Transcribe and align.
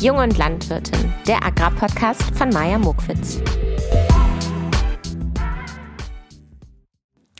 Jung 0.00 0.18
und 0.18 0.38
Landwirtin, 0.38 1.12
der 1.26 1.44
Agrarpodcast 1.44 2.22
von 2.36 2.50
Maja 2.50 2.78
Mokwitz. 2.78 3.40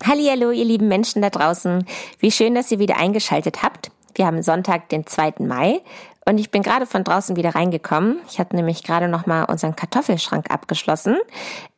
Hallo, 0.04 0.50
ihr 0.50 0.64
lieben 0.64 0.88
Menschen 0.88 1.22
da 1.22 1.30
draußen. 1.30 1.86
Wie 2.18 2.32
schön, 2.32 2.56
dass 2.56 2.72
ihr 2.72 2.80
wieder 2.80 2.96
eingeschaltet 2.96 3.62
habt. 3.62 3.92
Wir 4.16 4.26
haben 4.26 4.42
Sonntag, 4.42 4.88
den 4.88 5.06
2. 5.06 5.34
Mai 5.38 5.82
und 6.26 6.38
ich 6.38 6.50
bin 6.50 6.64
gerade 6.64 6.86
von 6.86 7.04
draußen 7.04 7.36
wieder 7.36 7.54
reingekommen. 7.54 8.18
Ich 8.28 8.40
hatte 8.40 8.56
nämlich 8.56 8.82
gerade 8.82 9.06
noch 9.06 9.26
mal 9.26 9.44
unseren 9.44 9.76
Kartoffelschrank 9.76 10.50
abgeschlossen. 10.50 11.16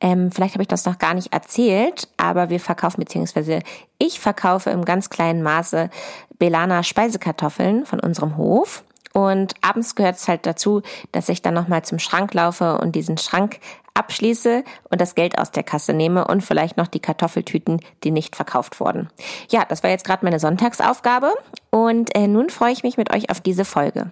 Ähm, 0.01 0.33
vielleicht 0.33 0.55
habe 0.55 0.63
ich 0.63 0.69
das 0.69 0.87
noch 0.87 0.99
gar 0.99 1.13
nicht 1.13 1.35
erzählt, 1.35 2.09
aber 2.17 2.49
wir 2.49 2.59
verkaufen 2.59 3.01
beziehungsweise 3.01 3.59
ich 3.99 4.19
verkaufe 4.19 4.71
im 4.71 4.87
ganz 4.87 5.11
kleinen 5.11 5.43
Maße 5.43 5.91
Belana 6.39 6.83
Speisekartoffeln 6.83 7.85
von 7.85 8.01
unserem 8.01 8.39
Hof. 8.39 8.83
Und 9.13 9.55
abends 9.61 9.97
gehört 9.97 10.17
es 10.17 10.29
halt 10.29 10.47
dazu, 10.47 10.83
dass 11.13 11.29
ich 11.29 11.43
dann 11.43 11.55
nochmal 11.55 11.83
zum 11.83 11.99
Schrank 11.99 12.33
laufe 12.35 12.79
und 12.79 12.95
diesen 12.95 13.19
Schrank 13.19 13.59
abschließe 13.95 14.65
und 14.89 15.01
das 15.01 15.15
Geld 15.15 15.39
aus 15.39 15.51
der 15.51 15.63
Kasse 15.65 15.93
nehme 15.93 16.27
und 16.27 16.43
vielleicht 16.43 16.77
noch 16.77 16.87
die 16.87 17.01
Kartoffeltüten, 17.01 17.81
die 18.05 18.13
nicht 18.13 18.37
verkauft 18.37 18.79
wurden. 18.81 19.11
Ja, 19.51 19.65
das 19.69 19.83
war 19.83 19.91
jetzt 19.91 20.05
gerade 20.05 20.25
meine 20.25 20.39
Sonntagsaufgabe 20.39 21.35
und 21.71 22.15
äh, 22.17 22.29
nun 22.29 22.51
freue 22.51 22.73
ich 22.73 22.83
mich 22.83 22.97
mit 22.97 23.13
euch 23.13 23.31
auf 23.31 23.41
diese 23.41 23.65
Folge. 23.65 24.11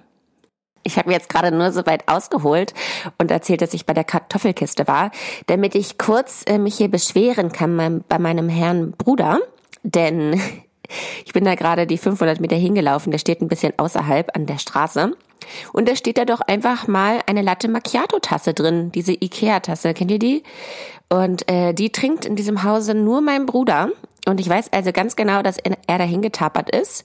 Ich 0.82 0.96
habe 0.96 1.12
jetzt 1.12 1.28
gerade 1.28 1.50
nur 1.50 1.70
so 1.72 1.86
weit 1.86 2.08
ausgeholt 2.08 2.72
und 3.18 3.30
erzählt, 3.30 3.62
dass 3.62 3.74
ich 3.74 3.86
bei 3.86 3.94
der 3.94 4.04
Kartoffelkiste 4.04 4.86
war, 4.88 5.10
damit 5.46 5.74
ich 5.74 5.98
kurz 5.98 6.44
äh, 6.46 6.58
mich 6.58 6.76
hier 6.76 6.90
beschweren 6.90 7.52
kann 7.52 7.76
mein, 7.76 8.04
bei 8.08 8.18
meinem 8.18 8.48
Herrn 8.48 8.92
Bruder, 8.92 9.38
denn 9.82 10.40
ich 11.24 11.32
bin 11.32 11.44
da 11.44 11.54
gerade 11.54 11.86
die 11.86 11.98
500 11.98 12.40
Meter 12.40 12.56
hingelaufen, 12.56 13.10
der 13.10 13.18
steht 13.18 13.40
ein 13.40 13.48
bisschen 13.48 13.72
außerhalb 13.76 14.34
an 14.36 14.46
der 14.46 14.58
Straße. 14.58 15.12
Und 15.72 15.88
da 15.88 15.96
steht 15.96 16.18
da 16.18 16.24
doch 16.24 16.40
einfach 16.40 16.88
mal 16.88 17.20
eine 17.26 17.42
Latte 17.42 17.68
Macchiato 17.68 18.18
Tasse 18.18 18.54
drin, 18.54 18.92
diese 18.92 19.12
Ikea 19.12 19.60
Tasse, 19.60 19.94
kennt 19.94 20.10
ihr 20.10 20.18
die? 20.18 20.42
Und 21.08 21.50
äh, 21.50 21.72
die 21.72 21.90
trinkt 21.90 22.24
in 22.24 22.36
diesem 22.36 22.62
Hause 22.64 22.94
nur 22.94 23.20
mein 23.20 23.46
Bruder. 23.46 23.90
Und 24.26 24.40
ich 24.40 24.48
weiß 24.48 24.72
also 24.72 24.92
ganz 24.92 25.16
genau, 25.16 25.42
dass 25.42 25.56
er 25.58 25.98
dahin 25.98 26.20
getapert 26.20 26.68
ist, 26.70 27.04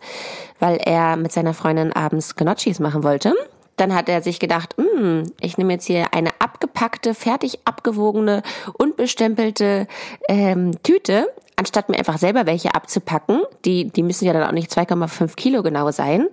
weil 0.60 0.78
er 0.78 1.16
mit 1.16 1.32
seiner 1.32 1.54
Freundin 1.54 1.94
abends 1.94 2.36
Gnocchis 2.36 2.80
machen 2.80 3.04
wollte. 3.04 3.34
Dann 3.78 3.96
hat 3.96 4.10
er 4.10 4.22
sich 4.22 4.40
gedacht, 4.40 4.76
hm, 4.78 5.32
ich 5.40 5.58
nehme 5.58 5.74
jetzt 5.74 5.86
hier 5.86 6.14
eine 6.14 6.30
abgepackte, 6.40 7.14
fertig 7.14 7.60
abgewogene 7.66 8.44
und 8.78 8.98
bestempelte 8.98 9.88
ähm, 10.28 10.72
Tüte 10.84 11.28
anstatt 11.56 11.90
mir 11.90 11.98
einfach 11.98 12.18
selber 12.18 12.46
welche 12.46 12.76
abzupacken, 12.76 13.42
die, 13.66 13.90
die 13.90 14.04
müssen 14.04 14.26
ja 14.26 14.34
dann 14.34 14.44
auch 14.44 14.52
nicht 14.52 14.72
2,5 14.72 15.36
Kilo 15.36 15.64
genau 15.64 15.92
sein, 15.92 16.28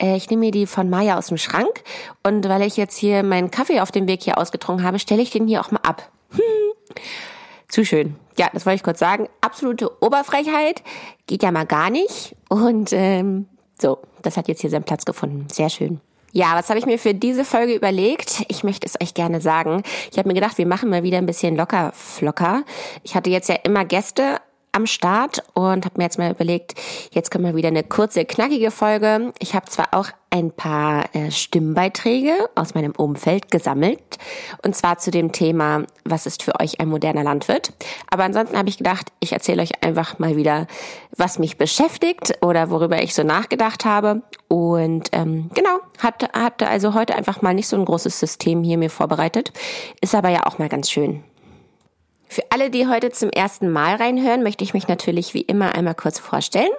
äh, 0.00 0.16
ich 0.16 0.28
nehme 0.30 0.40
mir 0.40 0.50
die 0.50 0.66
von 0.66 0.90
Maya 0.90 1.18
aus 1.18 1.28
dem 1.28 1.38
Schrank 1.38 1.82
und 2.22 2.48
weil 2.48 2.62
ich 2.62 2.76
jetzt 2.76 2.96
hier 2.96 3.22
meinen 3.22 3.50
Kaffee 3.50 3.80
auf 3.80 3.92
dem 3.92 4.06
Weg 4.08 4.22
hier 4.22 4.38
ausgetrunken 4.38 4.84
habe, 4.84 4.98
stelle 4.98 5.22
ich 5.22 5.30
den 5.30 5.46
hier 5.46 5.60
auch 5.60 5.70
mal 5.70 5.80
ab. 5.82 6.10
Hm. 6.30 6.40
Zu 7.68 7.84
schön. 7.86 8.16
Ja, 8.38 8.48
das 8.52 8.66
wollte 8.66 8.76
ich 8.76 8.82
kurz 8.82 8.98
sagen. 8.98 9.28
Absolute 9.40 9.90
Oberfrechheit 10.02 10.82
geht 11.26 11.42
ja 11.42 11.50
mal 11.50 11.64
gar 11.64 11.88
nicht. 11.88 12.36
Und 12.50 12.92
ähm, 12.92 13.46
so, 13.80 13.98
das 14.20 14.36
hat 14.36 14.46
jetzt 14.48 14.60
hier 14.60 14.68
seinen 14.68 14.84
Platz 14.84 15.06
gefunden. 15.06 15.46
Sehr 15.50 15.70
schön. 15.70 16.00
Ja, 16.32 16.54
was 16.54 16.70
habe 16.70 16.78
ich 16.78 16.86
mir 16.86 16.98
für 16.98 17.14
diese 17.14 17.44
Folge 17.44 17.74
überlegt? 17.74 18.44
Ich 18.48 18.64
möchte 18.64 18.86
es 18.86 19.00
euch 19.00 19.12
gerne 19.12 19.40
sagen. 19.40 19.82
Ich 20.10 20.18
habe 20.18 20.28
mir 20.28 20.34
gedacht, 20.34 20.56
wir 20.56 20.66
machen 20.66 20.88
mal 20.88 21.02
wieder 21.02 21.18
ein 21.18 21.26
bisschen 21.26 21.56
locker 21.56 21.92
flocker. 21.94 22.64
Ich 23.02 23.14
hatte 23.14 23.28
jetzt 23.30 23.48
ja 23.48 23.56
immer 23.64 23.84
Gäste, 23.84 24.40
am 24.72 24.86
Start 24.86 25.42
und 25.52 25.84
habe 25.84 25.98
mir 25.98 26.04
jetzt 26.04 26.18
mal 26.18 26.30
überlegt, 26.30 26.74
jetzt 27.12 27.30
kommt 27.30 27.44
mal 27.44 27.54
wieder 27.54 27.68
eine 27.68 27.84
kurze, 27.84 28.24
knackige 28.24 28.70
Folge. 28.70 29.32
Ich 29.38 29.54
habe 29.54 29.66
zwar 29.66 29.88
auch 29.92 30.08
ein 30.30 30.50
paar 30.50 31.14
äh, 31.14 31.30
Stimmbeiträge 31.30 32.32
aus 32.54 32.74
meinem 32.74 32.92
Umfeld 32.92 33.50
gesammelt 33.50 34.00
und 34.64 34.74
zwar 34.74 34.96
zu 34.96 35.10
dem 35.10 35.30
Thema, 35.30 35.84
was 36.04 36.24
ist 36.24 36.42
für 36.42 36.58
euch 36.58 36.80
ein 36.80 36.88
moderner 36.88 37.22
Landwirt. 37.22 37.74
Aber 38.10 38.24
ansonsten 38.24 38.56
habe 38.56 38.70
ich 38.70 38.78
gedacht, 38.78 39.12
ich 39.20 39.32
erzähle 39.32 39.62
euch 39.62 39.84
einfach 39.84 40.18
mal 40.18 40.36
wieder, 40.36 40.66
was 41.16 41.38
mich 41.38 41.58
beschäftigt 41.58 42.38
oder 42.40 42.70
worüber 42.70 43.02
ich 43.02 43.14
so 43.14 43.24
nachgedacht 43.24 43.84
habe. 43.84 44.22
Und 44.48 45.10
ähm, 45.12 45.50
genau, 45.54 45.80
hatte, 45.98 46.30
hatte 46.32 46.66
also 46.66 46.94
heute 46.94 47.14
einfach 47.14 47.42
mal 47.42 47.52
nicht 47.52 47.68
so 47.68 47.76
ein 47.76 47.84
großes 47.84 48.18
System 48.18 48.62
hier 48.62 48.78
mir 48.78 48.90
vorbereitet. 48.90 49.52
Ist 50.00 50.14
aber 50.14 50.30
ja 50.30 50.46
auch 50.46 50.58
mal 50.58 50.70
ganz 50.70 50.90
schön. 50.90 51.24
Für 52.32 52.44
alle, 52.48 52.70
die 52.70 52.88
heute 52.88 53.10
zum 53.10 53.28
ersten 53.28 53.70
Mal 53.70 53.96
reinhören, 53.96 54.42
möchte 54.42 54.64
ich 54.64 54.72
mich 54.72 54.88
natürlich 54.88 55.34
wie 55.34 55.42
immer 55.42 55.74
einmal 55.74 55.94
kurz 55.94 56.18
vorstellen. 56.18 56.70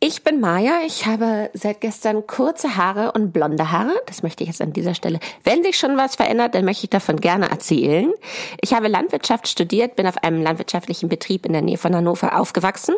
Ich 0.00 0.24
bin 0.24 0.40
Maja. 0.40 0.80
Ich 0.84 1.06
habe 1.06 1.50
seit 1.54 1.80
gestern 1.80 2.26
kurze 2.26 2.76
Haare 2.76 3.12
und 3.12 3.30
blonde 3.30 3.70
Haare. 3.70 3.94
Das 4.06 4.24
möchte 4.24 4.42
ich 4.42 4.48
jetzt 4.48 4.60
an 4.60 4.72
dieser 4.72 4.94
Stelle. 4.94 5.20
Wenn 5.44 5.62
sich 5.62 5.78
schon 5.78 5.96
was 5.96 6.16
verändert, 6.16 6.56
dann 6.56 6.64
möchte 6.64 6.82
ich 6.82 6.90
davon 6.90 7.20
gerne 7.20 7.48
erzählen. 7.48 8.12
Ich 8.60 8.74
habe 8.74 8.88
Landwirtschaft 8.88 9.46
studiert, 9.46 9.94
bin 9.94 10.08
auf 10.08 10.18
einem 10.24 10.42
landwirtschaftlichen 10.42 11.08
Betrieb 11.08 11.46
in 11.46 11.52
der 11.52 11.62
Nähe 11.62 11.78
von 11.78 11.94
Hannover 11.94 12.36
aufgewachsen 12.36 12.96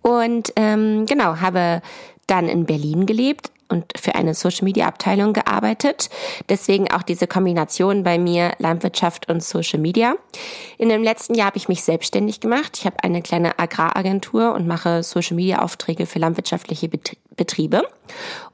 und 0.00 0.54
ähm, 0.56 1.04
genau 1.04 1.36
habe 1.36 1.82
dann 2.28 2.48
in 2.48 2.64
Berlin 2.64 3.04
gelebt, 3.04 3.52
und 3.70 3.92
für 3.98 4.14
eine 4.14 4.34
Social 4.34 4.64
Media 4.64 4.86
Abteilung 4.86 5.32
gearbeitet. 5.32 6.10
Deswegen 6.48 6.90
auch 6.90 7.02
diese 7.02 7.26
Kombination 7.26 8.02
bei 8.02 8.18
mir 8.18 8.52
Landwirtschaft 8.58 9.28
und 9.30 9.42
Social 9.42 9.78
Media. 9.78 10.14
In 10.78 10.88
dem 10.88 11.02
letzten 11.02 11.34
Jahr 11.34 11.46
habe 11.46 11.56
ich 11.56 11.68
mich 11.68 11.82
selbstständig 11.82 12.40
gemacht. 12.40 12.78
Ich 12.78 12.86
habe 12.86 13.02
eine 13.02 13.22
kleine 13.22 13.58
Agraragentur 13.58 14.52
und 14.54 14.66
mache 14.66 15.02
Social 15.02 15.36
Media 15.36 15.62
Aufträge 15.62 16.06
für 16.06 16.18
landwirtschaftliche 16.18 16.90
Betriebe. 17.36 17.86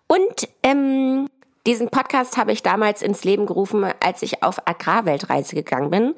Und 0.07 0.49
ähm, 0.63 1.29
diesen 1.67 1.89
Podcast 1.89 2.37
habe 2.37 2.53
ich 2.53 2.63
damals 2.63 3.03
ins 3.03 3.25
Leben 3.25 3.47
gerufen, 3.47 3.85
als 3.99 4.23
ich 4.23 4.45
auf 4.45 4.69
Agrarweltreise 4.69 5.57
gegangen 5.57 5.91
bin. 5.91 6.15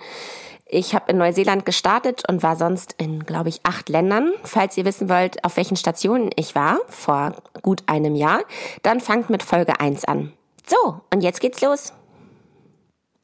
Ich 0.71 0.95
habe 0.95 1.13
in 1.13 1.17
Neuseeland 1.17 1.65
gestartet 1.65 2.29
und 2.29 2.43
war 2.43 2.55
sonst 2.55 2.95
in, 2.99 3.25
glaube 3.25 3.49
ich, 3.49 3.61
acht 3.63 3.89
Ländern. 3.89 4.33
Falls 4.45 4.77
ihr 4.77 4.85
wissen 4.85 5.09
wollt, 5.09 5.43
auf 5.43 5.57
welchen 5.57 5.77
Stationen 5.77 6.29
ich 6.37 6.55
war, 6.55 6.79
vor 6.89 7.37
gut 7.63 7.83
einem 7.87 8.15
Jahr, 8.15 8.41
dann 8.83 9.01
fangt 9.01 9.31
mit 9.31 9.43
Folge 9.43 9.81
1 9.81 10.05
an. 10.05 10.35
So, 10.67 11.01
und 11.11 11.23
jetzt 11.23 11.41
geht's 11.41 11.63
los. 11.63 11.95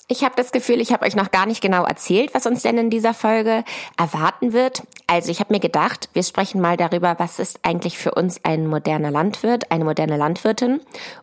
Ich 0.09 0.25
habe 0.25 0.35
das 0.37 0.53
Gefühl, 0.53 0.81
ich 0.81 0.93
habe 0.93 1.05
euch 1.05 1.17
noch 1.17 1.31
gar 1.31 1.45
nicht 1.45 1.61
genau 1.61 1.85
erzählt, 1.85 2.35
was 2.35 2.47
uns 2.47 2.63
denn 2.63 2.79
in 2.79 2.89
dieser 2.91 3.13
Folge 3.13 3.65
erwarten 3.99 4.55
wird. 4.55 4.83
Also 5.07 5.31
ich 5.31 5.41
habe 5.41 5.53
mir 5.53 5.61
gedacht, 5.61 6.09
wir 6.15 6.23
sprechen 6.23 6.63
mal 6.63 6.79
darüber, 6.79 7.17
was 7.19 7.39
ist 7.39 7.61
eigentlich 7.63 7.99
für 7.99 8.13
uns 8.13 8.43
ein 8.43 8.67
moderner 8.67 9.11
Landwirt, 9.11 9.71
eine 9.71 9.85
moderne 9.85 10.17
Landwirtin. 10.17 10.81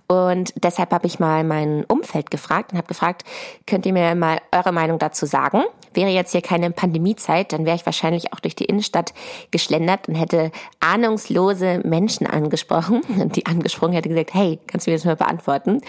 Und 0.08 0.54
deshalb 0.56 0.92
habe 0.92 1.08
ich 1.08 1.20
mal 1.20 1.44
mein 1.44 1.84
Umfeld 1.86 2.30
gefragt 2.30 2.72
und 2.72 2.78
habe 2.78 2.88
gefragt, 2.88 3.24
könnt 3.66 3.86
ihr 3.88 3.94
mir 3.94 4.14
mal 4.14 4.40
eure 4.52 4.72
Meinung 4.72 5.00
dazu 5.00 5.26
sagen? 5.26 5.64
Wäre 5.94 6.10
jetzt 6.10 6.32
hier 6.32 6.42
keine 6.42 6.72
Pandemiezeit, 6.72 7.54
dann 7.54 7.66
wäre 7.66 7.76
ich 7.76 7.86
wahrscheinlich 7.86 8.34
auch 8.34 8.40
durch 8.40 8.56
die 8.56 8.66
Innenstadt 8.66 9.14
geschlendert 9.52 10.08
und 10.08 10.16
hätte 10.16 10.52
ahnungslose 10.80 11.82
Menschen 11.84 12.28
angesprochen. 12.28 13.02
Und 13.22 13.36
die 13.36 13.46
angesprochen 13.46 13.94
hätte 13.94 14.10
gesagt, 14.10 14.34
hey, 14.34 14.60
kannst 14.68 14.88
du 14.88 14.92
mir 14.92 14.98
das 14.98 15.06
mal 15.06 15.16
beantworten? 15.16 15.82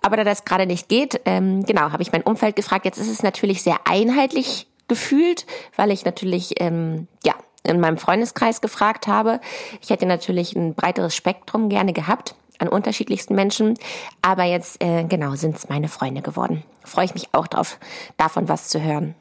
Aber 0.00 0.16
da 0.16 0.24
das 0.24 0.44
gerade 0.44 0.66
nicht 0.66 0.88
geht, 0.88 1.20
ähm, 1.24 1.64
genau, 1.64 1.92
habe 1.92 2.02
ich 2.02 2.12
mein 2.12 2.22
Umfeld 2.22 2.56
gefragt. 2.56 2.84
Jetzt 2.84 2.98
ist 2.98 3.10
es 3.10 3.22
natürlich 3.22 3.62
sehr 3.62 3.76
einheitlich 3.84 4.66
gefühlt, 4.88 5.46
weil 5.76 5.90
ich 5.90 6.04
natürlich, 6.04 6.60
ähm, 6.60 7.08
ja, 7.24 7.34
in 7.64 7.80
meinem 7.80 7.98
Freundeskreis 7.98 8.60
gefragt 8.60 9.06
habe. 9.06 9.40
Ich 9.80 9.90
hätte 9.90 10.06
natürlich 10.06 10.56
ein 10.56 10.74
breiteres 10.74 11.14
Spektrum 11.14 11.68
gerne 11.68 11.92
gehabt 11.92 12.34
an 12.58 12.68
unterschiedlichsten 12.68 13.34
Menschen, 13.34 13.78
aber 14.22 14.44
jetzt 14.44 14.82
äh, 14.82 15.04
genau 15.04 15.34
sind 15.34 15.56
es 15.56 15.68
meine 15.68 15.88
Freunde 15.88 16.22
geworden. 16.22 16.62
Freue 16.84 17.04
ich 17.04 17.14
mich 17.14 17.28
auch 17.32 17.46
drauf, 17.46 17.78
davon 18.16 18.48
was 18.48 18.68
zu 18.68 18.80
hören. 18.80 19.14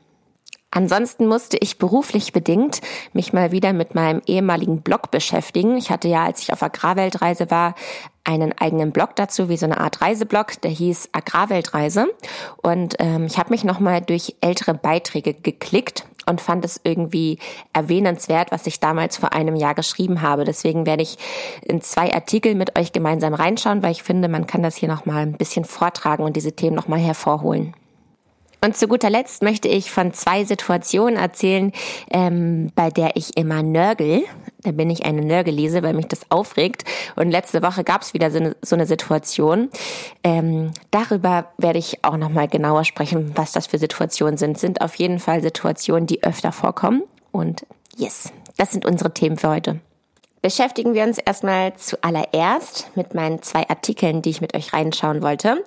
Ansonsten 0.72 1.28
musste 1.28 1.58
ich 1.58 1.78
beruflich 1.78 2.32
bedingt 2.32 2.80
mich 3.12 3.34
mal 3.34 3.52
wieder 3.52 3.74
mit 3.74 3.94
meinem 3.94 4.22
ehemaligen 4.26 4.82
Blog 4.82 5.12
beschäftigen. 5.12 5.76
Ich 5.76 5.92
hatte 5.92 6.08
ja, 6.08 6.24
als 6.24 6.42
ich 6.42 6.54
auf 6.54 6.64
Agrarweltreise 6.64 7.52
war, 7.52 7.76
einen 8.24 8.58
eigenen 8.58 8.92
Blog 8.92 9.16
dazu, 9.18 9.50
wie 9.50 9.58
so 9.58 9.66
eine 9.66 9.82
Art 9.82 10.02
Reiseblog, 10.02 10.62
der 10.62 10.72
hieß 10.72 11.10
Agrarweltreise. 11.12 12.08
Und 12.62 12.96
ähm, 13.00 13.26
ich 13.26 13.38
habe 13.38 13.50
mich 13.50 13.66
nochmal 13.66 14.02
durch 14.02 14.36
ältere 14.40 14.74
Beiträge 14.74 15.34
geklickt 15.34 16.06
und 16.26 16.40
fand 16.40 16.64
es 16.64 16.80
irgendwie 16.84 17.40
erwähnenswert, 17.74 18.52
was 18.52 18.68
ich 18.68 18.80
damals 18.80 19.18
vor 19.18 19.34
einem 19.34 19.56
Jahr 19.58 19.76
geschrieben 19.76 20.22
habe. 20.22 20.46
Deswegen 20.46 20.86
werde 20.86 21.04
ich 21.04 21.18
in 21.64 21.82
zwei 21.82 22.14
Artikel 22.14 22.56
mit 22.56 22.80
euch 22.80 22.94
gemeinsam 22.94 23.34
reinschauen, 23.34 23.84
weil 23.84 23.92
ich 23.92 24.04
finde, 24.04 24.30
man 24.30 24.48
kann 24.48 24.64
das 24.64 24.78
hier 24.78 24.90
nochmal 24.90 25.24
ein 25.24 25.34
bisschen 25.34 25.66
vortragen 25.66 26.24
und 26.24 26.36
diese 26.36 26.54
Themen 26.54 26.76
nochmal 26.76 27.00
hervorholen. 27.00 27.76
Und 28.64 28.78
zu 28.78 28.88
guter 28.88 29.10
Letzt 29.10 29.42
möchte 29.42 29.68
ich 29.68 29.90
von 29.90 30.14
zwei 30.14 30.46
Situationen 30.46 31.18
erzählen, 31.18 31.72
ähm, 32.12 32.72
bei 32.76 32.92
der 32.92 33.16
ich 33.16 33.36
immer 33.36 33.64
nörgel. 33.64 34.24
Da 34.62 34.72
bin 34.72 34.92
ich 34.92 35.04
eine 35.04 35.24
Nörgelese, 35.24 35.82
weil 35.82 35.96
mich 35.96 36.08
das 36.08 36.30
aufregt. 36.30 36.86
Und 37.16 37.32
letzte 37.32 37.64
Woche 37.64 37.84
gab 37.84 38.04
es 38.04 38.14
wieder 38.14 38.30
so 38.30 38.38
eine, 38.38 38.56
so 38.62 38.76
eine 38.76 38.86
Situation. 38.86 39.70
Ähm, 40.24 40.72
darüber 40.92 41.48
werde 41.58 41.80
ich 41.80 42.04
auch 42.04 42.18
nochmal 42.18 42.48
genauer 42.48 42.86
sprechen, 42.86 43.32
was 43.34 43.52
das 43.52 43.66
für 43.66 43.80
Situationen 43.80 44.38
sind. 44.38 44.60
Sind 44.60 44.82
auf 44.82 44.94
jeden 44.96 45.18
Fall 45.18 45.42
Situationen, 45.42 46.06
die 46.06 46.24
öfter 46.24 46.52
vorkommen. 46.52 47.02
Und 47.32 47.66
yes, 47.98 48.32
das 48.58 48.72
sind 48.72 48.86
unsere 48.86 49.12
Themen 49.12 49.38
für 49.38 49.50
heute. 49.50 49.80
Beschäftigen 50.42 50.94
wir 50.94 51.04
uns 51.04 51.18
erstmal 51.18 51.76
zuallererst 51.76 52.90
mit 52.96 53.14
meinen 53.14 53.42
zwei 53.42 53.68
Artikeln, 53.70 54.22
die 54.22 54.32
ich 54.32 54.42
mit 54.42 54.56
euch 54.56 54.74
reinschauen 54.74 55.22
wollte. 55.22 55.64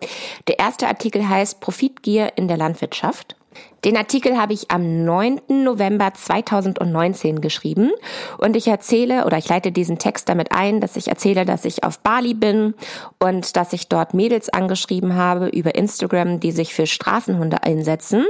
Der 0.49 0.59
erste 0.59 0.89
Artikel 0.89 1.29
heißt 1.29 1.61
Profitgier 1.61 2.33
in 2.37 2.49
der 2.49 2.57
Landwirtschaft. 2.57 3.37
Den 3.85 3.97
Artikel 3.97 4.39
habe 4.39 4.55
ich 4.55 4.71
am 4.71 5.05
9. 5.05 5.43
November 5.63 6.13
2019 6.15 7.41
geschrieben 7.41 7.93
und 8.39 8.57
ich 8.57 8.67
erzähle 8.67 9.27
oder 9.27 9.37
ich 9.37 9.49
leite 9.49 9.73
diesen 9.73 9.99
Text 9.99 10.29
damit 10.29 10.53
ein, 10.53 10.81
dass 10.81 10.97
ich 10.97 11.09
erzähle, 11.09 11.45
dass 11.45 11.65
ich 11.65 11.85
auf 11.85 11.99
Bali 11.99 12.35
bin 12.35 12.75
und 13.23 13.57
dass 13.57 13.73
ich 13.73 13.89
dort 13.89 14.15
Mädels 14.15 14.49
angeschrieben 14.49 15.15
habe 15.15 15.49
über 15.49 15.75
Instagram, 15.75 16.41
die 16.41 16.51
sich 16.51 16.75
für 16.75 16.87
Straßenhunde 16.87 17.63
einsetzen. 17.63 18.25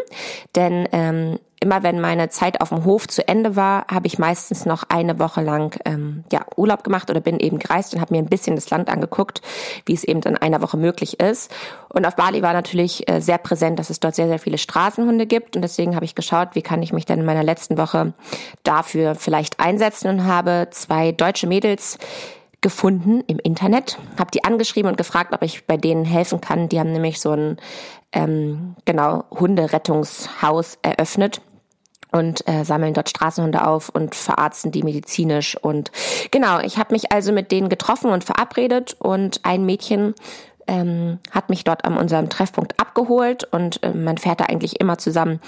Denn 0.56 0.88
ähm, 0.92 1.38
immer 1.64 1.82
wenn 1.82 1.98
meine 1.98 2.28
Zeit 2.28 2.60
auf 2.60 2.68
dem 2.68 2.84
Hof 2.84 3.08
zu 3.08 3.26
Ende 3.26 3.56
war, 3.56 3.86
habe 3.90 4.06
ich 4.06 4.18
meistens 4.18 4.66
noch 4.66 4.84
eine 4.90 5.18
Woche 5.18 5.40
lang 5.40 5.74
ähm, 5.86 6.22
ja, 6.30 6.44
Urlaub 6.56 6.84
gemacht 6.84 7.08
oder 7.08 7.20
bin 7.20 7.40
eben 7.40 7.58
gereist 7.58 7.94
und 7.94 8.02
habe 8.02 8.12
mir 8.12 8.18
ein 8.18 8.28
bisschen 8.28 8.54
das 8.54 8.68
Land 8.68 8.90
angeguckt, 8.90 9.40
wie 9.86 9.94
es 9.94 10.04
eben 10.04 10.20
in 10.20 10.36
einer 10.36 10.60
Woche 10.60 10.76
möglich 10.76 11.20
ist. 11.20 11.50
Und 11.88 12.04
auf 12.04 12.16
Bali 12.16 12.42
war 12.42 12.52
natürlich 12.52 13.08
äh, 13.08 13.20
sehr 13.20 13.38
präsent, 13.38 13.78
dass 13.78 13.88
es 13.88 13.98
dort 13.98 14.14
sehr, 14.14 14.28
sehr 14.28 14.38
viele 14.38 14.58
Straßenhunde 14.58 15.24
gibt. 15.24 15.56
Und 15.56 15.62
deswegen 15.62 15.96
habe 15.96 16.04
ich 16.04 16.14
geschaut, 16.14 16.50
wie 16.52 16.60
kann 16.60 16.82
ich 16.82 16.92
mich 16.92 17.06
denn 17.06 17.20
in 17.20 17.24
meiner 17.24 17.42
letzten 17.42 17.78
Woche 17.78 18.12
dafür 18.62 19.14
vielleicht 19.14 19.58
einsetzen 19.58 20.08
und 20.08 20.24
habe 20.26 20.68
zwei 20.70 21.12
deutsche 21.12 21.46
Mädels 21.46 21.98
gefunden 22.60 23.22
im 23.26 23.38
Internet, 23.38 23.98
habe 24.18 24.30
die 24.32 24.44
angeschrieben 24.44 24.90
und 24.90 24.98
gefragt, 24.98 25.32
ob 25.32 25.42
ich 25.42 25.66
bei 25.66 25.78
denen 25.78 26.04
helfen 26.04 26.42
kann. 26.42 26.68
Die 26.68 26.78
haben 26.78 26.92
nämlich 26.92 27.22
so 27.22 27.32
ein 27.32 27.56
ähm, 28.12 28.76
genau 28.84 29.24
Hunderettungshaus 29.30 30.78
eröffnet 30.82 31.40
und 32.14 32.46
äh, 32.46 32.64
sammeln 32.64 32.94
dort 32.94 33.08
Straßenhunde 33.08 33.66
auf 33.66 33.88
und 33.88 34.14
verarzten 34.14 34.70
die 34.70 34.84
medizinisch. 34.84 35.56
Und 35.60 35.90
genau, 36.30 36.60
ich 36.60 36.78
habe 36.78 36.94
mich 36.94 37.10
also 37.10 37.32
mit 37.32 37.50
denen 37.50 37.68
getroffen 37.68 38.10
und 38.10 38.22
verabredet 38.22 38.96
und 39.00 39.40
ein 39.42 39.66
Mädchen 39.66 40.14
ähm, 40.68 41.18
hat 41.32 41.50
mich 41.50 41.64
dort 41.64 41.84
an 41.84 41.96
unserem 41.96 42.30
Treffpunkt 42.30 42.78
abgeholt 42.80 43.44
und 43.50 43.82
äh, 43.82 43.90
man 43.90 44.16
fährt 44.16 44.40
da 44.40 44.44
eigentlich 44.44 44.80
immer 44.80 44.96
zusammen 44.96 45.40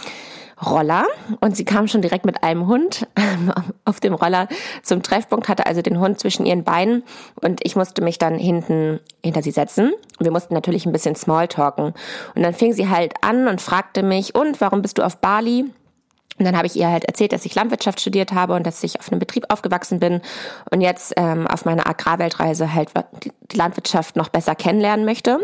Roller 0.64 1.06
und 1.40 1.56
sie 1.56 1.64
kam 1.64 1.86
schon 1.86 2.02
direkt 2.02 2.24
mit 2.24 2.42
einem 2.42 2.66
Hund 2.66 3.06
auf 3.84 4.00
dem 4.00 4.14
Roller 4.14 4.48
zum 4.82 5.02
Treffpunkt, 5.02 5.48
hatte 5.48 5.66
also 5.66 5.82
den 5.82 6.00
Hund 6.00 6.18
zwischen 6.18 6.46
ihren 6.46 6.64
Beinen 6.64 7.04
und 7.42 7.60
ich 7.62 7.76
musste 7.76 8.02
mich 8.02 8.18
dann 8.18 8.38
hinten 8.38 8.98
hinter 9.22 9.42
sie 9.42 9.52
setzen. 9.52 9.92
Wir 10.18 10.32
mussten 10.32 10.54
natürlich 10.54 10.84
ein 10.84 10.92
bisschen 10.92 11.14
Smalltalken. 11.14 11.92
Und 12.34 12.42
dann 12.42 12.54
fing 12.54 12.72
sie 12.72 12.88
halt 12.88 13.14
an 13.20 13.48
und 13.48 13.60
fragte 13.60 14.02
mich, 14.02 14.34
und 14.34 14.60
warum 14.60 14.80
bist 14.80 14.98
du 14.98 15.02
auf 15.02 15.18
Bali? 15.18 15.66
Und 16.38 16.44
dann 16.44 16.56
habe 16.56 16.66
ich 16.66 16.76
ihr 16.76 16.88
halt 16.88 17.04
erzählt, 17.04 17.32
dass 17.32 17.44
ich 17.46 17.54
Landwirtschaft 17.54 18.00
studiert 18.00 18.32
habe 18.32 18.54
und 18.54 18.66
dass 18.66 18.82
ich 18.82 19.00
auf 19.00 19.10
einem 19.10 19.18
Betrieb 19.18 19.46
aufgewachsen 19.48 20.00
bin 20.00 20.20
und 20.70 20.80
jetzt 20.80 21.14
ähm, 21.16 21.46
auf 21.46 21.64
meiner 21.64 21.86
Agrarweltreise 21.86 22.74
halt 22.74 22.90
die 23.22 23.56
Landwirtschaft 23.56 24.16
noch 24.16 24.28
besser 24.28 24.54
kennenlernen 24.54 25.04
möchte. 25.06 25.40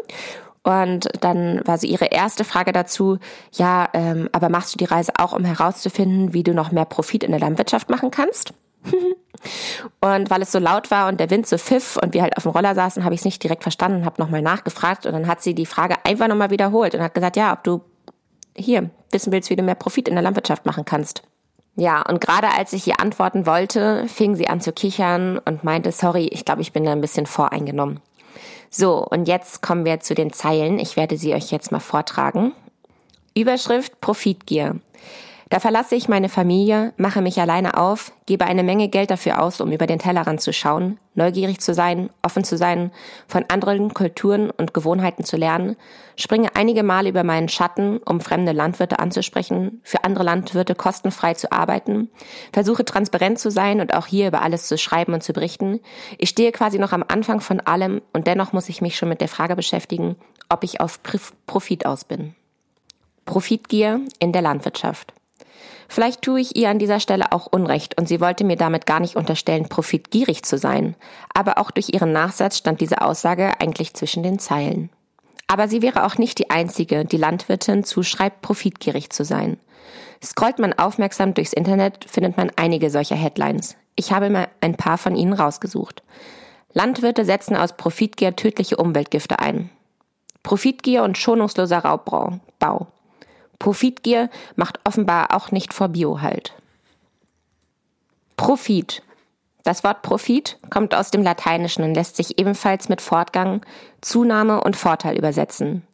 Und 0.64 1.08
dann 1.20 1.60
war 1.66 1.78
so 1.78 1.86
ihre 1.86 2.06
erste 2.06 2.44
Frage 2.44 2.72
dazu, 2.72 3.18
ja, 3.52 3.88
ähm, 3.94 4.28
aber 4.32 4.48
machst 4.48 4.74
du 4.74 4.78
die 4.78 4.84
Reise 4.84 5.12
auch, 5.18 5.32
um 5.32 5.44
herauszufinden, 5.44 6.34
wie 6.34 6.44
du 6.44 6.54
noch 6.54 6.70
mehr 6.70 6.84
Profit 6.84 7.24
in 7.24 7.32
der 7.32 7.40
Landwirtschaft 7.40 7.90
machen 7.90 8.10
kannst? 8.10 8.54
und 10.00 10.30
weil 10.30 10.42
es 10.42 10.52
so 10.52 10.58
laut 10.58 10.90
war 10.90 11.08
und 11.08 11.18
der 11.18 11.30
Wind 11.30 11.46
so 11.46 11.58
pfiff 11.58 11.96
und 11.96 12.14
wir 12.14 12.22
halt 12.22 12.36
auf 12.36 12.44
dem 12.44 12.52
Roller 12.52 12.74
saßen, 12.74 13.04
habe 13.04 13.14
ich 13.14 13.22
es 13.22 13.24
nicht 13.24 13.42
direkt 13.42 13.62
verstanden, 13.62 14.04
habe 14.04 14.20
nochmal 14.20 14.42
nachgefragt 14.42 15.06
und 15.06 15.12
dann 15.12 15.26
hat 15.26 15.42
sie 15.42 15.54
die 15.54 15.66
Frage 15.66 15.96
einfach 16.04 16.28
nochmal 16.28 16.50
wiederholt 16.50 16.94
und 16.94 17.02
hat 17.02 17.14
gesagt, 17.14 17.36
ja, 17.36 17.52
ob 17.52 17.64
du 17.64 17.82
hier 18.56 18.90
wissen 19.10 19.32
willst, 19.32 19.50
wie 19.50 19.56
du 19.56 19.62
mehr 19.62 19.74
Profit 19.74 20.08
in 20.08 20.14
der 20.14 20.22
Landwirtschaft 20.22 20.66
machen 20.66 20.84
kannst. 20.84 21.22
Ja, 21.74 22.02
und 22.02 22.20
gerade 22.20 22.48
als 22.48 22.72
ich 22.72 22.86
ihr 22.86 23.00
antworten 23.00 23.46
wollte, 23.46 24.06
fing 24.06 24.36
sie 24.36 24.48
an 24.48 24.60
zu 24.60 24.72
kichern 24.72 25.38
und 25.38 25.64
meinte, 25.64 25.90
sorry, 25.90 26.26
ich 26.26 26.44
glaube, 26.44 26.60
ich 26.60 26.72
bin 26.72 26.84
da 26.84 26.92
ein 26.92 27.00
bisschen 27.00 27.26
voreingenommen. 27.26 28.00
So, 28.70 29.06
und 29.06 29.26
jetzt 29.26 29.62
kommen 29.62 29.84
wir 29.84 30.00
zu 30.00 30.14
den 30.14 30.32
Zeilen. 30.32 30.78
Ich 30.78 30.96
werde 30.96 31.16
sie 31.16 31.34
euch 31.34 31.50
jetzt 31.50 31.72
mal 31.72 31.80
vortragen. 31.80 32.52
Überschrift 33.34 34.00
Profitgier. 34.00 34.80
Da 35.52 35.60
verlasse 35.60 35.96
ich 35.96 36.08
meine 36.08 36.30
Familie, 36.30 36.94
mache 36.96 37.20
mich 37.20 37.38
alleine 37.38 37.76
auf, 37.76 38.12
gebe 38.24 38.46
eine 38.46 38.62
Menge 38.62 38.88
Geld 38.88 39.10
dafür 39.10 39.42
aus, 39.42 39.60
um 39.60 39.70
über 39.70 39.86
den 39.86 39.98
Tellerrand 39.98 40.40
zu 40.40 40.50
schauen, 40.50 40.98
neugierig 41.14 41.60
zu 41.60 41.74
sein, 41.74 42.08
offen 42.22 42.42
zu 42.42 42.56
sein, 42.56 42.90
von 43.28 43.44
anderen 43.48 43.92
Kulturen 43.92 44.48
und 44.48 44.72
Gewohnheiten 44.72 45.24
zu 45.24 45.36
lernen, 45.36 45.76
springe 46.16 46.56
einige 46.56 46.82
Male 46.82 47.10
über 47.10 47.22
meinen 47.22 47.50
Schatten, 47.50 47.98
um 47.98 48.22
fremde 48.22 48.52
Landwirte 48.52 48.98
anzusprechen, 48.98 49.82
für 49.82 50.04
andere 50.04 50.24
Landwirte 50.24 50.74
kostenfrei 50.74 51.34
zu 51.34 51.52
arbeiten, 51.52 52.08
versuche 52.54 52.86
transparent 52.86 53.38
zu 53.38 53.50
sein 53.50 53.82
und 53.82 53.92
auch 53.92 54.06
hier 54.06 54.28
über 54.28 54.40
alles 54.40 54.68
zu 54.68 54.78
schreiben 54.78 55.12
und 55.12 55.22
zu 55.22 55.34
berichten. 55.34 55.80
Ich 56.16 56.30
stehe 56.30 56.52
quasi 56.52 56.78
noch 56.78 56.92
am 56.92 57.04
Anfang 57.06 57.40
von 57.40 57.60
allem 57.60 58.00
und 58.14 58.26
dennoch 58.26 58.54
muss 58.54 58.70
ich 58.70 58.80
mich 58.80 58.96
schon 58.96 59.10
mit 59.10 59.20
der 59.20 59.28
Frage 59.28 59.54
beschäftigen, 59.54 60.16
ob 60.48 60.64
ich 60.64 60.80
auf 60.80 61.00
Profit 61.44 61.84
aus 61.84 62.04
bin. 62.04 62.34
Profitgier 63.26 64.00
in 64.18 64.32
der 64.32 64.40
Landwirtschaft. 64.40 65.12
Vielleicht 65.92 66.22
tue 66.22 66.40
ich 66.40 66.56
ihr 66.56 66.70
an 66.70 66.78
dieser 66.78 67.00
Stelle 67.00 67.32
auch 67.32 67.46
Unrecht 67.46 68.00
und 68.00 68.08
sie 68.08 68.18
wollte 68.18 68.44
mir 68.44 68.56
damit 68.56 68.86
gar 68.86 68.98
nicht 68.98 69.14
unterstellen, 69.14 69.68
profitgierig 69.68 70.42
zu 70.42 70.56
sein. 70.56 70.96
Aber 71.34 71.58
auch 71.58 71.70
durch 71.70 71.92
ihren 71.92 72.12
Nachsatz 72.12 72.56
stand 72.56 72.80
diese 72.80 73.02
Aussage 73.02 73.60
eigentlich 73.60 73.92
zwischen 73.92 74.22
den 74.22 74.38
Zeilen. 74.38 74.88
Aber 75.48 75.68
sie 75.68 75.82
wäre 75.82 76.06
auch 76.06 76.16
nicht 76.16 76.38
die 76.38 76.48
einzige, 76.48 77.04
die 77.04 77.18
Landwirtin 77.18 77.84
zuschreibt, 77.84 78.40
profitgierig 78.40 79.10
zu 79.10 79.22
sein. 79.22 79.58
Scrollt 80.24 80.58
man 80.58 80.72
aufmerksam 80.72 81.34
durchs 81.34 81.52
Internet, 81.52 82.06
findet 82.08 82.38
man 82.38 82.50
einige 82.56 82.88
solcher 82.88 83.16
Headlines. 83.16 83.76
Ich 83.94 84.12
habe 84.12 84.30
mir 84.30 84.48
ein 84.62 84.78
paar 84.78 84.96
von 84.96 85.14
ihnen 85.14 85.34
rausgesucht. 85.34 86.02
Landwirte 86.72 87.26
setzen 87.26 87.54
aus 87.54 87.76
Profitgier 87.76 88.34
tödliche 88.34 88.78
Umweltgifte 88.78 89.40
ein. 89.40 89.68
Profitgier 90.42 91.02
und 91.02 91.18
schonungsloser 91.18 91.80
Raubbau. 91.80 92.38
Profitgier 93.62 94.28
macht 94.56 94.80
offenbar 94.82 95.36
auch 95.36 95.52
nicht 95.52 95.72
vor 95.72 95.86
Bio 95.86 96.20
halt. 96.20 96.52
Profit. 98.36 99.04
Das 99.62 99.84
Wort 99.84 100.02
Profit 100.02 100.58
kommt 100.68 100.96
aus 100.96 101.12
dem 101.12 101.22
Lateinischen 101.22 101.84
und 101.84 101.94
lässt 101.94 102.16
sich 102.16 102.40
ebenfalls 102.40 102.88
mit 102.88 103.00
Fortgang, 103.00 103.64
Zunahme 104.00 104.64
und 104.64 104.74
Vorteil 104.74 105.16
übersetzen. 105.16 105.86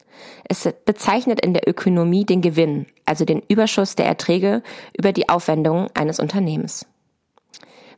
Es 0.49 0.67
bezeichnet 0.87 1.45
in 1.45 1.53
der 1.53 1.69
Ökonomie 1.69 2.25
den 2.25 2.41
Gewinn, 2.41 2.87
also 3.05 3.27
den 3.27 3.43
Überschuss 3.49 3.97
der 3.97 4.07
Erträge 4.07 4.63
über 4.97 5.13
die 5.13 5.29
Aufwendungen 5.29 5.91
eines 5.93 6.21
Unternehmens. 6.21 6.87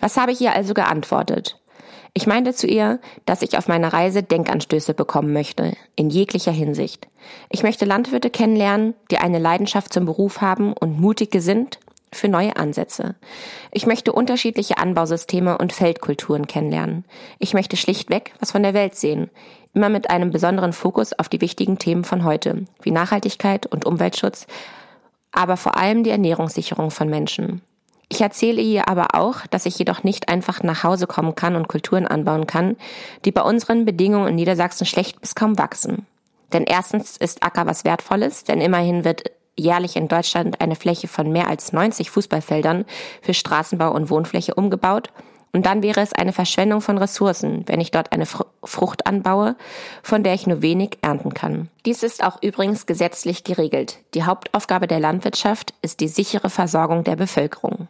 Was 0.00 0.17
habe 0.17 0.32
ich 0.32 0.40
ihr 0.40 0.52
also 0.52 0.75
geantwortet? 0.75 1.60
Ich 2.12 2.27
meinte 2.27 2.55
zu 2.55 2.67
ihr, 2.67 2.99
dass 3.25 3.43
ich 3.43 3.57
auf 3.57 3.69
meiner 3.69 3.93
Reise 3.93 4.23
Denkanstöße 4.23 4.95
bekommen 4.95 5.33
möchte, 5.33 5.75
in 5.97 6.11
jeglicher 6.11 6.53
Hinsicht. 6.53 7.08
Ich 7.51 7.63
möchte 7.63 7.84
Landwirte 7.84 8.31
kennenlernen, 8.31 8.94
die 9.11 9.19
eine 9.19 9.39
Leidenschaft 9.39 9.93
zum 9.93 10.06
Beruf 10.06 10.41
haben 10.41 10.73
und 10.73 11.01
mutig 11.01 11.31
gesinnt 11.31 11.79
für 12.13 12.29
neue 12.29 12.56
Ansätze. 12.56 13.15
Ich 13.70 13.87
möchte 13.87 14.13
unterschiedliche 14.13 14.79
Anbausysteme 14.79 15.58
und 15.58 15.73
Feldkulturen 15.73 16.46
kennenlernen. 16.46 17.05
Ich 17.39 17.55
möchte 17.55 17.77
schlichtweg 17.77 18.32
was 18.41 18.51
von 18.51 18.63
der 18.65 18.75
Welt 18.75 18.96
sehen, 18.96 19.31
immer 19.75 19.89
mit 19.89 20.11
einem 20.11 20.31
besonderen 20.31 20.73
Fokus 20.73 21.13
auf 21.13 21.29
die 21.29 21.41
wichtigen 21.41 21.79
Themen 21.79 22.03
von 22.03 22.25
heute, 22.25 22.65
wie 22.82 22.91
Nachhaltigkeit 22.91 23.67
und 23.67 23.84
Umweltschutz, 23.84 24.49
aber 25.31 25.56
vor 25.56 25.77
allem 25.77 26.03
die 26.03 26.11
Ernährungssicherung 26.11 26.91
von 26.91 27.08
Menschen. 27.08 27.63
Ich 28.12 28.20
erzähle 28.20 28.60
ihr 28.60 28.88
aber 28.88 29.14
auch, 29.14 29.46
dass 29.46 29.67
ich 29.67 29.79
jedoch 29.79 30.02
nicht 30.02 30.29
einfach 30.29 30.62
nach 30.62 30.82
Hause 30.82 31.06
kommen 31.06 31.36
kann 31.36 31.55
und 31.55 31.69
Kulturen 31.69 32.06
anbauen 32.06 32.46
kann, 32.46 32.76
die 33.24 33.31
bei 33.31 33.43
unseren 33.43 33.84
Bedingungen 33.84 34.29
in 34.29 34.34
Niedersachsen 34.34 34.84
schlecht 34.84 35.20
bis 35.20 35.34
kaum 35.34 35.58
wachsen. 35.58 36.06
Denn 36.52 36.64
erstens 36.64 37.17
ist 37.17 37.44
Acker 37.44 37.67
was 37.67 37.84
Wertvolles, 37.84 38.43
denn 38.43 38.60
immerhin 38.60 39.05
wird 39.05 39.31
jährlich 39.56 39.94
in 39.94 40.08
Deutschland 40.08 40.60
eine 40.60 40.74
Fläche 40.74 41.06
von 41.06 41.31
mehr 41.31 41.48
als 41.48 41.72
90 41.72 42.10
Fußballfeldern 42.10 42.84
für 43.22 43.34
Straßenbau 43.34 43.93
und 43.93 44.10
Wohnfläche 44.10 44.55
umgebaut 44.55 45.10
und 45.52 45.67
dann 45.67 45.82
wäre 45.82 46.00
es 46.00 46.12
eine 46.12 46.32
Verschwendung 46.32 46.81
von 46.81 46.98
Ressourcen, 46.98 47.64
wenn 47.67 47.81
ich 47.81 47.90
dort 47.90 48.12
eine 48.12 48.26
Frucht 48.26 49.06
anbaue, 49.06 49.56
von 50.02 50.22
der 50.22 50.34
ich 50.34 50.46
nur 50.46 50.62
wenig 50.62 50.98
ernten 51.02 51.34
kann. 51.34 51.69
Dies 51.86 52.02
ist 52.02 52.22
auch 52.22 52.40
übrigens 52.43 52.86
gesetzlich 52.86 53.43
geregelt. 53.43 53.98
Die 54.14 54.24
Hauptaufgabe 54.24 54.86
der 54.86 55.00
Landwirtschaft 55.00 55.74
ist 55.82 56.00
die 56.00 56.08
sichere 56.08 56.50
Versorgung 56.50 57.02
der 57.02 57.17
Bevölkerung. 57.17 57.88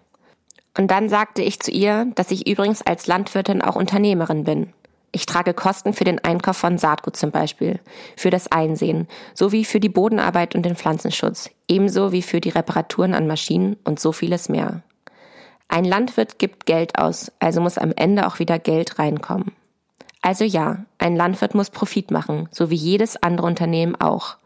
Und 0.80 0.90
dann 0.90 1.10
sagte 1.10 1.42
ich 1.42 1.60
zu 1.60 1.70
ihr, 1.70 2.06
dass 2.14 2.30
ich 2.30 2.46
übrigens 2.46 2.80
als 2.80 3.06
Landwirtin 3.06 3.60
auch 3.60 3.76
Unternehmerin 3.76 4.44
bin. 4.44 4.72
Ich 5.12 5.26
trage 5.26 5.52
Kosten 5.52 5.92
für 5.92 6.04
den 6.04 6.24
Einkauf 6.24 6.56
von 6.56 6.78
Saatgut 6.78 7.18
zum 7.18 7.30
Beispiel, 7.30 7.80
für 8.16 8.30
das 8.30 8.50
Einsehen, 8.50 9.06
sowie 9.34 9.66
für 9.66 9.78
die 9.78 9.90
Bodenarbeit 9.90 10.54
und 10.54 10.62
den 10.62 10.76
Pflanzenschutz, 10.76 11.50
ebenso 11.68 12.12
wie 12.12 12.22
für 12.22 12.40
die 12.40 12.48
Reparaturen 12.48 13.12
an 13.12 13.26
Maschinen 13.26 13.76
und 13.84 14.00
so 14.00 14.10
vieles 14.12 14.48
mehr. 14.48 14.82
Ein 15.68 15.84
Landwirt 15.84 16.38
gibt 16.38 16.64
Geld 16.64 16.98
aus, 16.98 17.30
also 17.40 17.60
muss 17.60 17.76
am 17.76 17.92
Ende 17.94 18.26
auch 18.26 18.38
wieder 18.38 18.58
Geld 18.58 18.98
reinkommen. 18.98 19.52
Also 20.22 20.44
ja, 20.44 20.86
ein 20.96 21.14
Landwirt 21.14 21.54
muss 21.54 21.68
Profit 21.68 22.10
machen, 22.10 22.48
so 22.52 22.70
wie 22.70 22.76
jedes 22.76 23.22
andere 23.22 23.46
Unternehmen 23.46 23.96
auch. 23.96 24.38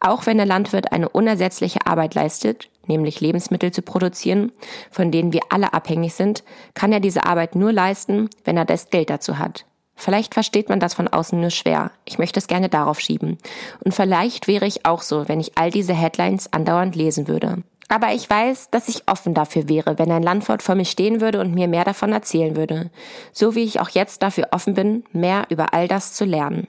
Auch 0.00 0.24
wenn 0.24 0.38
der 0.38 0.46
Landwirt 0.46 0.92
eine 0.92 1.10
unersetzliche 1.10 1.86
Arbeit 1.86 2.14
leistet, 2.14 2.70
nämlich 2.88 3.20
Lebensmittel 3.20 3.72
zu 3.72 3.82
produzieren, 3.82 4.52
von 4.90 5.10
denen 5.10 5.32
wir 5.32 5.42
alle 5.50 5.72
abhängig 5.72 6.14
sind, 6.14 6.44
kann 6.74 6.92
er 6.92 7.00
diese 7.00 7.24
Arbeit 7.24 7.54
nur 7.54 7.72
leisten, 7.72 8.28
wenn 8.44 8.56
er 8.56 8.64
das 8.64 8.90
Geld 8.90 9.10
dazu 9.10 9.38
hat. 9.38 9.64
Vielleicht 9.94 10.34
versteht 10.34 10.68
man 10.68 10.78
das 10.78 10.94
von 10.94 11.08
außen 11.08 11.40
nur 11.40 11.50
schwer. 11.50 11.90
Ich 12.04 12.18
möchte 12.18 12.38
es 12.38 12.46
gerne 12.46 12.68
darauf 12.68 13.00
schieben. 13.00 13.36
Und 13.84 13.94
vielleicht 13.94 14.46
wäre 14.46 14.64
ich 14.64 14.86
auch 14.86 15.02
so, 15.02 15.28
wenn 15.28 15.40
ich 15.40 15.58
all 15.58 15.72
diese 15.72 15.92
Headlines 15.92 16.52
andauernd 16.52 16.94
lesen 16.94 17.26
würde. 17.26 17.64
Aber 17.88 18.12
ich 18.12 18.28
weiß, 18.28 18.70
dass 18.70 18.88
ich 18.88 19.08
offen 19.08 19.34
dafür 19.34 19.68
wäre, 19.68 19.98
wenn 19.98 20.12
ein 20.12 20.22
Landwirt 20.22 20.62
vor 20.62 20.76
mir 20.76 20.84
stehen 20.84 21.20
würde 21.20 21.40
und 21.40 21.54
mir 21.54 21.66
mehr 21.66 21.84
davon 21.84 22.12
erzählen 22.12 22.54
würde. 22.54 22.90
So 23.32 23.54
wie 23.54 23.64
ich 23.64 23.80
auch 23.80 23.88
jetzt 23.88 24.22
dafür 24.22 24.48
offen 24.52 24.74
bin, 24.74 25.04
mehr 25.12 25.46
über 25.48 25.72
all 25.72 25.88
das 25.88 26.12
zu 26.12 26.24
lernen. 26.24 26.68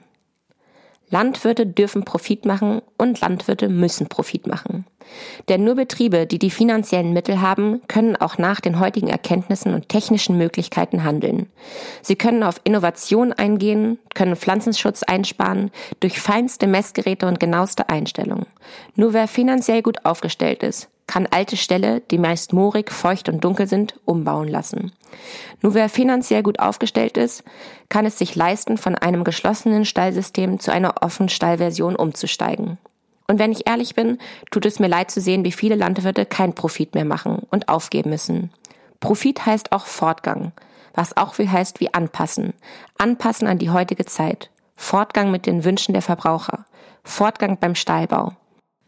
Landwirte 1.10 1.66
dürfen 1.66 2.04
Profit 2.04 2.44
machen 2.44 2.82
und 2.96 3.20
Landwirte 3.20 3.68
müssen 3.68 4.08
Profit 4.08 4.46
machen. 4.46 4.86
Denn 5.48 5.64
nur 5.64 5.74
Betriebe, 5.74 6.26
die 6.26 6.38
die 6.38 6.50
finanziellen 6.50 7.12
Mittel 7.12 7.40
haben, 7.40 7.82
können 7.88 8.14
auch 8.16 8.38
nach 8.38 8.60
den 8.60 8.78
heutigen 8.78 9.08
Erkenntnissen 9.08 9.74
und 9.74 9.88
technischen 9.88 10.38
Möglichkeiten 10.38 11.02
handeln. 11.02 11.48
Sie 12.00 12.14
können 12.14 12.44
auf 12.44 12.60
Innovation 12.62 13.32
eingehen, 13.32 13.98
können 14.14 14.36
Pflanzenschutz 14.36 15.02
einsparen, 15.02 15.72
durch 15.98 16.20
feinste 16.20 16.68
Messgeräte 16.68 17.26
und 17.26 17.40
genaueste 17.40 17.88
Einstellungen. 17.88 18.46
Nur 18.94 19.12
wer 19.12 19.26
finanziell 19.26 19.82
gut 19.82 20.04
aufgestellt 20.04 20.62
ist, 20.62 20.88
kann 21.10 21.26
alte 21.28 21.56
Ställe, 21.56 22.02
die 22.02 22.18
meist 22.18 22.52
moorig, 22.52 22.92
feucht 22.92 23.28
und 23.28 23.42
dunkel 23.42 23.66
sind, 23.66 23.98
umbauen 24.04 24.46
lassen. 24.46 24.92
Nur 25.60 25.74
wer 25.74 25.88
finanziell 25.88 26.44
gut 26.44 26.60
aufgestellt 26.60 27.16
ist, 27.16 27.42
kann 27.88 28.06
es 28.06 28.16
sich 28.16 28.36
leisten, 28.36 28.78
von 28.78 28.94
einem 28.94 29.24
geschlossenen 29.24 29.84
Stallsystem 29.84 30.60
zu 30.60 30.70
einer 30.72 31.02
offenen 31.02 31.28
Stallversion 31.28 31.96
umzusteigen. 31.96 32.78
Und 33.26 33.40
wenn 33.40 33.50
ich 33.50 33.66
ehrlich 33.66 33.96
bin, 33.96 34.18
tut 34.52 34.64
es 34.66 34.78
mir 34.78 34.86
leid 34.86 35.10
zu 35.10 35.20
sehen, 35.20 35.44
wie 35.44 35.50
viele 35.50 35.74
Landwirte 35.74 36.26
kein 36.26 36.54
Profit 36.54 36.94
mehr 36.94 37.04
machen 37.04 37.42
und 37.50 37.68
aufgeben 37.68 38.10
müssen. 38.10 38.52
Profit 39.00 39.44
heißt 39.44 39.72
auch 39.72 39.86
Fortgang, 39.86 40.52
was 40.94 41.16
auch 41.16 41.34
viel 41.34 41.50
heißt 41.50 41.80
wie 41.80 41.92
anpassen. 41.92 42.54
Anpassen 42.98 43.48
an 43.48 43.58
die 43.58 43.70
heutige 43.70 44.04
Zeit. 44.04 44.48
Fortgang 44.76 45.32
mit 45.32 45.46
den 45.46 45.64
Wünschen 45.64 45.92
der 45.92 46.02
Verbraucher. 46.02 46.66
Fortgang 47.02 47.58
beim 47.58 47.74
Stallbau. 47.74 48.36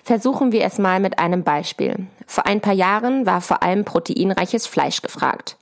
Versuchen 0.04 0.50
wir 0.50 0.64
es 0.64 0.78
mal 0.78 0.98
mit 0.98 1.20
einem 1.20 1.44
Beispiel. 1.44 2.06
Vor 2.26 2.46
ein 2.46 2.60
paar 2.60 2.74
Jahren 2.74 3.24
war 3.24 3.40
vor 3.40 3.62
allem 3.62 3.84
proteinreiches 3.84 4.66
Fleisch 4.66 5.00
gefragt. 5.00 5.56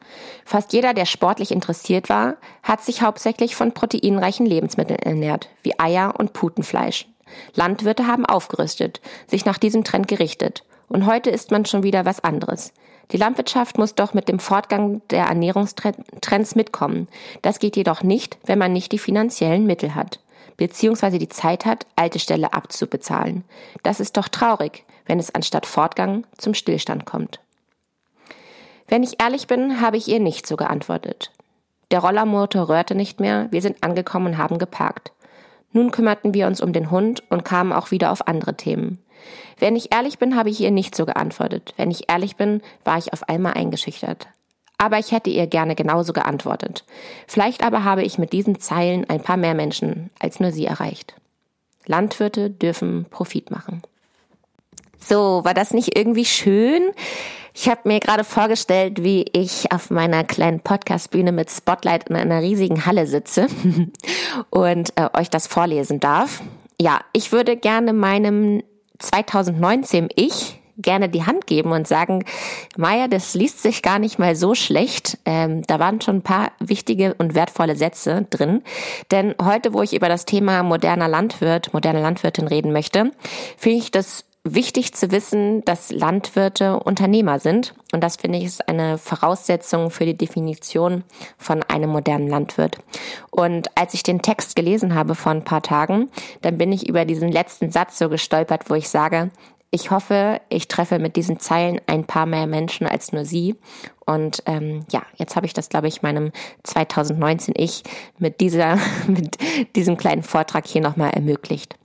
Fast 0.46 0.72
jeder, 0.72 0.94
der 0.94 1.04
sportlich 1.04 1.52
interessiert 1.52 2.08
war, 2.08 2.36
hat 2.62 2.82
sich 2.82 3.02
hauptsächlich 3.02 3.54
von 3.54 3.72
proteinreichen 3.72 4.46
Lebensmitteln 4.46 4.98
ernährt, 4.98 5.50
wie 5.62 5.78
Eier 5.78 6.14
und 6.18 6.32
Putenfleisch. 6.32 7.06
Landwirte 7.54 8.06
haben 8.06 8.24
aufgerüstet, 8.24 9.02
sich 9.26 9.44
nach 9.44 9.58
diesem 9.58 9.84
Trend 9.84 10.08
gerichtet. 10.08 10.64
Und 10.88 11.04
heute 11.04 11.28
ist 11.28 11.50
man 11.50 11.66
schon 11.66 11.82
wieder 11.82 12.06
was 12.06 12.24
anderes. 12.24 12.72
Die 13.12 13.18
Landwirtschaft 13.18 13.76
muss 13.76 13.94
doch 13.94 14.14
mit 14.14 14.28
dem 14.28 14.38
Fortgang 14.38 15.02
der 15.10 15.26
Ernährungstrends 15.26 16.54
mitkommen. 16.54 17.08
Das 17.42 17.58
geht 17.58 17.76
jedoch 17.76 18.02
nicht, 18.02 18.38
wenn 18.46 18.58
man 18.58 18.72
nicht 18.72 18.90
die 18.92 18.98
finanziellen 18.98 19.66
Mittel 19.66 19.94
hat 19.94 20.18
beziehungsweise 20.60 21.18
die 21.18 21.30
Zeit 21.30 21.64
hat, 21.64 21.86
alte 21.96 22.18
Ställe 22.18 22.52
abzubezahlen. 22.52 23.44
Das 23.82 23.98
ist 23.98 24.18
doch 24.18 24.28
traurig, 24.28 24.84
wenn 25.06 25.18
es 25.18 25.34
anstatt 25.34 25.64
Fortgang 25.64 26.26
zum 26.36 26.52
Stillstand 26.52 27.06
kommt. 27.06 27.40
Wenn 28.86 29.02
ich 29.02 29.22
ehrlich 29.22 29.46
bin, 29.46 29.80
habe 29.80 29.96
ich 29.96 30.06
ihr 30.06 30.20
nicht 30.20 30.46
so 30.46 30.56
geantwortet. 30.56 31.32
Der 31.90 32.00
Rollermotor 32.00 32.68
rührte 32.68 32.94
nicht 32.94 33.20
mehr, 33.20 33.48
wir 33.50 33.62
sind 33.62 33.82
angekommen 33.82 34.26
und 34.26 34.38
haben 34.38 34.58
geparkt. 34.58 35.12
Nun 35.72 35.92
kümmerten 35.92 36.34
wir 36.34 36.46
uns 36.46 36.60
um 36.60 36.74
den 36.74 36.90
Hund 36.90 37.22
und 37.30 37.46
kamen 37.46 37.72
auch 37.72 37.90
wieder 37.90 38.12
auf 38.12 38.28
andere 38.28 38.54
Themen. 38.54 38.98
Wenn 39.58 39.76
ich 39.76 39.94
ehrlich 39.94 40.18
bin, 40.18 40.36
habe 40.36 40.50
ich 40.50 40.60
ihr 40.60 40.70
nicht 40.70 40.94
so 40.94 41.06
geantwortet. 41.06 41.72
Wenn 41.78 41.90
ich 41.90 42.10
ehrlich 42.10 42.36
bin, 42.36 42.60
war 42.84 42.98
ich 42.98 43.14
auf 43.14 43.30
einmal 43.30 43.54
eingeschüchtert 43.54 44.28
aber 44.80 44.98
ich 44.98 45.12
hätte 45.12 45.28
ihr 45.28 45.46
gerne 45.46 45.74
genauso 45.74 46.14
geantwortet. 46.14 46.84
Vielleicht 47.26 47.62
aber 47.62 47.84
habe 47.84 48.02
ich 48.02 48.16
mit 48.16 48.32
diesen 48.32 48.58
Zeilen 48.60 49.08
ein 49.10 49.20
paar 49.22 49.36
mehr 49.36 49.54
Menschen 49.54 50.08
als 50.18 50.40
nur 50.40 50.52
sie 50.52 50.64
erreicht. 50.64 51.14
Landwirte 51.84 52.48
dürfen 52.48 53.04
Profit 53.10 53.50
machen. 53.50 53.82
So, 54.98 55.44
war 55.44 55.52
das 55.52 55.74
nicht 55.74 55.96
irgendwie 55.98 56.24
schön? 56.24 56.92
Ich 57.52 57.68
habe 57.68 57.80
mir 57.84 58.00
gerade 58.00 58.24
vorgestellt, 58.24 59.02
wie 59.02 59.26
ich 59.34 59.70
auf 59.70 59.90
meiner 59.90 60.24
kleinen 60.24 60.60
Podcastbühne 60.60 61.32
mit 61.32 61.50
Spotlight 61.50 62.08
in 62.08 62.16
einer 62.16 62.40
riesigen 62.40 62.86
Halle 62.86 63.06
sitze 63.06 63.48
und 64.50 64.92
äh, 64.96 65.10
euch 65.12 65.28
das 65.28 65.46
vorlesen 65.46 66.00
darf. 66.00 66.42
Ja, 66.80 67.00
ich 67.12 67.32
würde 67.32 67.58
gerne 67.58 67.92
meinem 67.92 68.62
2019 68.98 70.08
Ich 70.14 70.59
gerne 70.82 71.08
die 71.08 71.24
Hand 71.24 71.46
geben 71.46 71.72
und 71.72 71.86
sagen, 71.86 72.24
Maya, 72.76 73.08
das 73.08 73.34
liest 73.34 73.62
sich 73.62 73.82
gar 73.82 73.98
nicht 73.98 74.18
mal 74.18 74.36
so 74.36 74.54
schlecht. 74.54 75.18
Ähm, 75.24 75.62
da 75.66 75.78
waren 75.78 76.00
schon 76.00 76.16
ein 76.16 76.22
paar 76.22 76.52
wichtige 76.58 77.14
und 77.14 77.34
wertvolle 77.34 77.76
Sätze 77.76 78.26
drin. 78.30 78.62
Denn 79.10 79.34
heute, 79.42 79.72
wo 79.72 79.82
ich 79.82 79.94
über 79.94 80.08
das 80.08 80.24
Thema 80.24 80.62
moderner 80.62 81.08
Landwirt, 81.08 81.72
moderne 81.72 82.00
Landwirtin 82.00 82.46
reden 82.46 82.72
möchte, 82.72 83.12
finde 83.56 83.78
ich 83.78 83.90
das 83.90 84.24
wichtig 84.44 84.94
zu 84.94 85.10
wissen, 85.10 85.64
dass 85.64 85.90
Landwirte 85.90 86.80
Unternehmer 86.80 87.38
sind. 87.38 87.74
Und 87.92 88.02
das 88.02 88.16
finde 88.16 88.38
ich 88.38 88.44
ist 88.44 88.68
eine 88.68 88.96
Voraussetzung 88.96 89.90
für 89.90 90.06
die 90.06 90.16
Definition 90.16 91.04
von 91.36 91.62
einem 91.64 91.90
modernen 91.90 92.28
Landwirt. 92.28 92.78
Und 93.30 93.76
als 93.76 93.94
ich 93.94 94.02
den 94.02 94.22
Text 94.22 94.56
gelesen 94.56 94.94
habe 94.94 95.14
vor 95.14 95.32
ein 95.32 95.44
paar 95.44 95.62
Tagen, 95.62 96.10
dann 96.40 96.56
bin 96.56 96.72
ich 96.72 96.88
über 96.88 97.04
diesen 97.04 97.30
letzten 97.30 97.70
Satz 97.70 97.98
so 97.98 98.08
gestolpert, 98.08 98.70
wo 98.70 98.74
ich 98.74 98.88
sage, 98.88 99.30
ich 99.70 99.90
hoffe, 99.90 100.40
ich 100.48 100.68
treffe 100.68 100.98
mit 100.98 101.16
diesen 101.16 101.38
Zeilen 101.38 101.80
ein 101.86 102.04
paar 102.04 102.26
mehr 102.26 102.46
Menschen 102.46 102.86
als 102.86 103.12
nur 103.12 103.24
Sie. 103.24 103.56
Und 104.04 104.42
ähm, 104.46 104.84
ja, 104.90 105.02
jetzt 105.16 105.36
habe 105.36 105.46
ich 105.46 105.52
das, 105.52 105.68
glaube 105.68 105.86
ich, 105.86 106.02
meinem 106.02 106.32
2019 106.64 107.54
Ich 107.56 107.84
mit 108.18 108.40
dieser, 108.40 108.78
mit 109.06 109.38
diesem 109.76 109.96
kleinen 109.96 110.22
Vortrag 110.22 110.66
hier 110.66 110.82
nochmal 110.82 111.10
ermöglicht. 111.10 111.76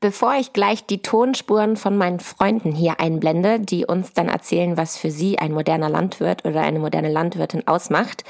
Bevor 0.00 0.34
ich 0.34 0.52
gleich 0.52 0.86
die 0.86 1.02
Tonspuren 1.02 1.76
von 1.76 1.96
meinen 1.96 2.20
Freunden 2.20 2.70
hier 2.70 3.00
einblende, 3.00 3.58
die 3.58 3.84
uns 3.84 4.12
dann 4.12 4.28
erzählen, 4.28 4.76
was 4.76 4.96
für 4.96 5.10
sie 5.10 5.40
ein 5.40 5.50
moderner 5.50 5.88
Landwirt 5.88 6.44
oder 6.44 6.60
eine 6.60 6.78
moderne 6.78 7.10
Landwirtin 7.10 7.66
ausmacht, 7.66 8.22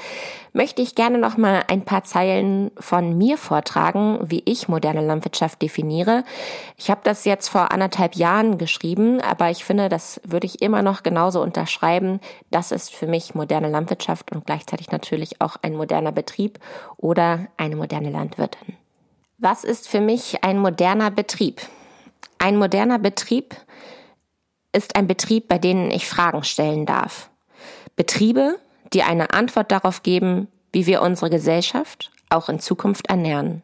möchte 0.51 0.81
ich 0.81 0.95
gerne 0.95 1.19
noch 1.19 1.37
mal 1.37 1.61
ein 1.67 1.85
paar 1.85 2.03
Zeilen 2.03 2.71
von 2.79 3.15
mir 3.15 3.37
vortragen, 3.37 4.17
wie 4.23 4.41
ich 4.45 4.67
moderne 4.67 5.05
Landwirtschaft 5.05 5.61
definiere. 5.61 6.23
Ich 6.75 6.89
habe 6.89 7.01
das 7.03 7.23
jetzt 7.25 7.49
vor 7.49 7.71
anderthalb 7.71 8.15
Jahren 8.15 8.57
geschrieben, 8.57 9.21
aber 9.21 9.51
ich 9.51 9.63
finde, 9.63 9.89
das 9.89 10.19
würde 10.23 10.47
ich 10.47 10.63
immer 10.63 10.81
noch 10.81 11.03
genauso 11.03 11.39
unterschreiben. 11.39 12.19
Das 12.49 12.71
ist 12.71 12.95
für 12.95 13.05
mich 13.05 13.35
moderne 13.35 13.69
Landwirtschaft 13.69 14.31
und 14.31 14.47
gleichzeitig 14.47 14.89
natürlich 14.89 15.39
auch 15.39 15.57
ein 15.61 15.75
moderner 15.75 16.13
Betrieb 16.13 16.57
oder 16.97 17.45
eine 17.57 17.75
moderne 17.75 18.09
Landwirtin. 18.09 18.75
Was 19.41 19.63
ist 19.63 19.87
für 19.87 20.01
mich 20.01 20.43
ein 20.43 20.59
moderner 20.59 21.11
Betrieb? 21.11 21.61
Ein 22.39 22.57
moderner 22.57 22.99
Betrieb 22.99 23.55
ist 24.73 24.97
ein 24.97 25.07
Betrieb, 25.07 25.47
bei 25.47 25.57
dem 25.57 25.89
ich 25.91 26.09
Fragen 26.09 26.43
stellen 26.43 26.85
darf. 26.85 27.29
Betriebe, 27.95 28.59
die 28.91 29.01
eine 29.01 29.31
Antwort 29.31 29.71
darauf 29.71 30.03
geben, 30.03 30.49
wie 30.73 30.87
wir 30.87 31.01
unsere 31.01 31.29
Gesellschaft 31.29 32.11
auch 32.29 32.49
in 32.49 32.59
Zukunft 32.59 33.07
ernähren. 33.07 33.61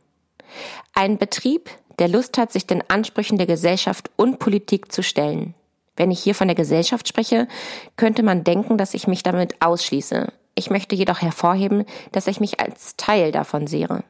Ein 0.94 1.18
Betrieb, 1.18 1.70
der 2.00 2.08
Lust 2.08 2.38
hat, 2.38 2.54
sich 2.54 2.66
den 2.66 2.90
Ansprüchen 2.90 3.38
der 3.38 3.48
Gesellschaft 3.48 4.10
und 4.16 4.40
Politik 4.40 4.94
zu 4.94 5.04
stellen. 5.04 5.56
Wenn 5.98 6.10
ich 6.10 6.24
hier 6.24 6.36
von 6.36 6.48
der 6.48 6.56
Gesellschaft 6.56 7.06
spreche, 7.06 7.50
könnte 7.98 8.24
man 8.24 8.46
denken, 8.46 8.78
dass 8.78 8.94
ich 8.94 9.08
mich 9.08 9.24
damit 9.24 9.62
ausschließe. 9.62 10.32
Ich 10.56 10.70
möchte 10.70 10.96
jedoch 10.96 11.22
hervorheben, 11.22 11.84
dass 12.14 12.28
ich 12.28 12.40
mich 12.40 12.62
als 12.62 12.96
Teil 12.96 13.34
davon 13.34 13.68
sehe. 13.68 14.04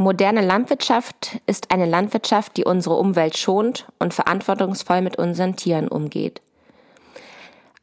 Moderne 0.00 0.42
Landwirtschaft 0.42 1.40
ist 1.46 1.72
eine 1.72 1.84
Landwirtschaft, 1.84 2.56
die 2.56 2.64
unsere 2.64 2.94
Umwelt 2.94 3.36
schont 3.36 3.88
und 3.98 4.14
verantwortungsvoll 4.14 5.00
mit 5.00 5.18
unseren 5.18 5.56
Tieren 5.56 5.88
umgeht. 5.88 6.40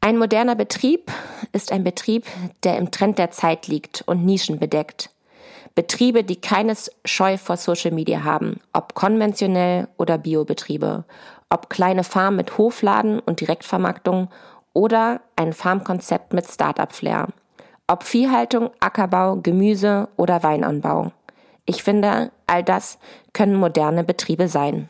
Ein 0.00 0.16
moderner 0.16 0.54
Betrieb 0.54 1.12
ist 1.52 1.72
ein 1.72 1.84
Betrieb, 1.84 2.24
der 2.62 2.78
im 2.78 2.90
Trend 2.90 3.18
der 3.18 3.32
Zeit 3.32 3.66
liegt 3.66 4.02
und 4.06 4.24
Nischen 4.24 4.58
bedeckt. 4.58 5.10
Betriebe, 5.74 6.24
die 6.24 6.40
keines 6.40 6.90
Scheu 7.04 7.36
vor 7.36 7.58
Social 7.58 7.90
Media 7.90 8.24
haben, 8.24 8.60
ob 8.72 8.94
konventionell 8.94 9.86
oder 9.98 10.16
Biobetriebe, 10.16 11.04
ob 11.50 11.68
kleine 11.68 12.02
Farmen 12.02 12.36
mit 12.36 12.56
Hofladen 12.56 13.18
und 13.18 13.42
Direktvermarktung 13.42 14.30
oder 14.72 15.20
ein 15.36 15.52
Farmkonzept 15.52 16.32
mit 16.32 16.48
Start-up-Flair, 16.48 17.28
ob 17.88 18.04
Viehhaltung, 18.04 18.70
Ackerbau, 18.80 19.36
Gemüse 19.36 20.08
oder 20.16 20.42
Weinanbau. 20.42 21.12
Ich 21.66 21.82
finde, 21.82 22.30
all 22.46 22.62
das 22.62 22.98
können 23.32 23.56
moderne 23.56 24.04
Betriebe 24.04 24.48
sein. 24.48 24.88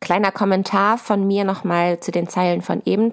Kleiner 0.00 0.30
Kommentar 0.30 0.98
von 0.98 1.26
mir 1.26 1.44
nochmal 1.44 2.00
zu 2.00 2.10
den 2.10 2.28
Zeilen 2.28 2.62
von 2.62 2.82
eben. 2.84 3.10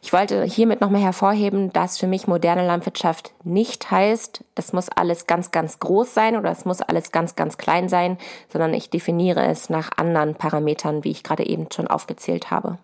Ich 0.00 0.12
wollte 0.12 0.44
hiermit 0.44 0.80
nochmal 0.80 1.02
hervorheben, 1.02 1.72
dass 1.72 1.98
für 1.98 2.06
mich 2.06 2.28
moderne 2.28 2.66
Landwirtschaft 2.66 3.32
nicht 3.44 3.90
heißt, 3.90 4.44
das 4.54 4.72
muss 4.72 4.88
alles 4.88 5.26
ganz, 5.26 5.50
ganz 5.50 5.80
groß 5.80 6.14
sein 6.14 6.36
oder 6.36 6.50
es 6.50 6.64
muss 6.64 6.82
alles 6.82 7.12
ganz, 7.12 7.36
ganz 7.36 7.58
klein 7.58 7.88
sein, 7.88 8.16
sondern 8.48 8.74
ich 8.74 8.90
definiere 8.90 9.44
es 9.44 9.70
nach 9.70 9.90
anderen 9.96 10.34
Parametern, 10.34 11.04
wie 11.04 11.10
ich 11.10 11.24
gerade 11.24 11.44
eben 11.46 11.66
schon 11.72 11.88
aufgezählt 11.88 12.50
habe. 12.50 12.78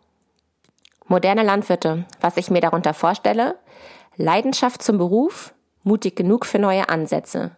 Moderne 1.07 1.45
Landwirte, 1.45 2.05
was 2.21 2.37
ich 2.37 2.51
mir 2.51 2.61
darunter 2.61 2.95
vorstelle, 2.95 3.55
Leidenschaft 4.17 4.83
zum 4.83 4.99
Beruf, 4.99 5.55
mutig 5.85 6.17
genug 6.17 6.47
für 6.47 6.59
neue 6.59 6.89
Ansätze. 6.89 7.53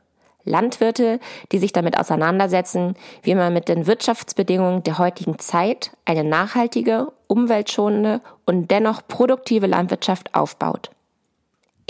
Landwirte, 0.45 1.21
die 1.53 1.59
sich 1.59 1.73
damit 1.73 1.99
auseinandersetzen, 1.99 2.95
wie 3.23 3.35
man 3.35 3.53
mit 3.53 3.69
den 3.69 3.87
Wirtschaftsbedingungen 3.87 4.83
der 4.83 4.99
heutigen 4.99 5.39
Zeit 5.39 5.93
eine 6.05 6.25
nachhaltige, 6.25 7.13
umweltschonende 7.27 8.21
und 8.47 8.71
dennoch 8.71 9.07
produktive 9.07 9.67
Landwirtschaft 9.67 10.35
aufbaut. 10.35 10.91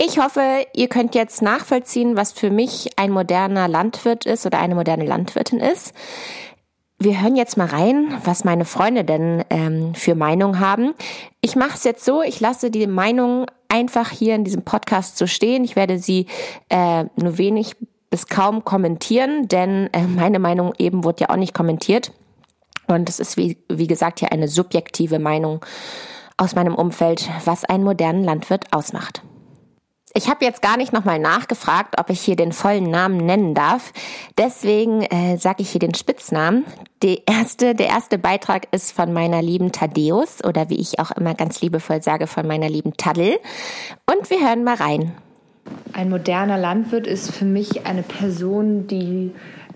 Ich 0.01 0.17
hoffe, 0.17 0.65
ihr 0.73 0.87
könnt 0.87 1.13
jetzt 1.13 1.41
nachvollziehen, 1.41 2.15
was 2.15 2.31
für 2.31 2.49
mich 2.49 2.91
ein 2.97 3.11
moderner 3.11 3.67
Landwirt 3.67 4.25
ist 4.25 4.45
oder 4.45 4.59
eine 4.59 4.75
moderne 4.75 5.05
Landwirtin 5.05 5.59
ist. 5.59 5.93
Wir 6.99 7.21
hören 7.21 7.35
jetzt 7.35 7.57
mal 7.57 7.67
rein, 7.67 8.17
was 8.23 8.45
meine 8.45 8.65
Freunde 8.65 9.03
denn 9.03 9.43
ähm, 9.49 9.95
für 9.95 10.15
Meinung 10.15 10.59
haben. 10.59 10.93
Ich 11.41 11.55
mache 11.55 11.75
es 11.75 11.83
jetzt 11.83 12.05
so, 12.05 12.21
ich 12.21 12.39
lasse 12.39 12.71
die 12.71 12.87
Meinung 12.87 13.45
einfach 13.69 14.09
hier 14.09 14.35
in 14.35 14.43
diesem 14.43 14.63
Podcast 14.63 15.17
so 15.17 15.27
stehen. 15.27 15.63
Ich 15.63 15.75
werde 15.75 15.99
sie 15.99 16.27
äh, 16.69 17.05
nur 17.15 17.37
wenig 17.37 17.75
bis 18.09 18.27
kaum 18.27 18.65
kommentieren, 18.65 19.47
denn 19.47 19.89
äh, 19.93 20.03
meine 20.03 20.39
Meinung 20.39 20.73
eben 20.77 21.03
wurde 21.03 21.21
ja 21.21 21.29
auch 21.29 21.35
nicht 21.35 21.53
kommentiert. 21.53 22.11
Und 22.87 23.07
es 23.07 23.19
ist, 23.19 23.37
wie, 23.37 23.57
wie 23.69 23.87
gesagt, 23.87 24.19
hier 24.19 24.31
eine 24.31 24.47
subjektive 24.47 25.19
Meinung 25.19 25.63
aus 26.37 26.55
meinem 26.55 26.75
Umfeld, 26.75 27.29
was 27.45 27.65
einen 27.65 27.83
modernen 27.83 28.23
Landwirt 28.23 28.65
ausmacht. 28.71 29.21
Ich 30.15 30.27
habe 30.27 30.43
jetzt 30.43 30.63
gar 30.63 30.75
nicht 30.75 30.91
nochmal 30.91 31.19
nachgefragt, 31.19 31.99
ob 31.99 32.09
ich 32.09 32.19
hier 32.19 32.35
den 32.35 32.51
vollen 32.51 32.89
Namen 32.89 33.17
nennen 33.17 33.53
darf. 33.53 33.93
Deswegen 34.39 35.03
äh, 35.03 35.37
sage 35.37 35.61
ich 35.61 35.69
hier 35.69 35.79
den 35.79 35.93
Spitznamen. 35.93 36.65
Die 37.03 37.21
erste, 37.27 37.75
der 37.75 37.87
erste 37.87 38.17
Beitrag 38.17 38.67
ist 38.71 38.91
von 38.91 39.13
meiner 39.13 39.43
lieben 39.43 39.71
Thaddeus 39.71 40.43
oder 40.43 40.69
wie 40.69 40.79
ich 40.79 40.99
auch 40.99 41.11
immer 41.11 41.35
ganz 41.35 41.61
liebevoll 41.61 42.01
sage, 42.01 42.25
von 42.25 42.47
meiner 42.47 42.69
lieben 42.69 42.97
Taddel. 42.97 43.37
Und 44.11 44.29
wir 44.31 44.41
hören 44.41 44.63
mal 44.63 44.75
rein. 44.75 45.13
Ein 45.93 46.09
moderner 46.09 46.57
Landwirt 46.57 47.07
ist 47.07 47.31
für 47.31 47.45
mich 47.45 47.85
eine 47.85 48.03
Person, 48.03 48.87
die 48.87 49.31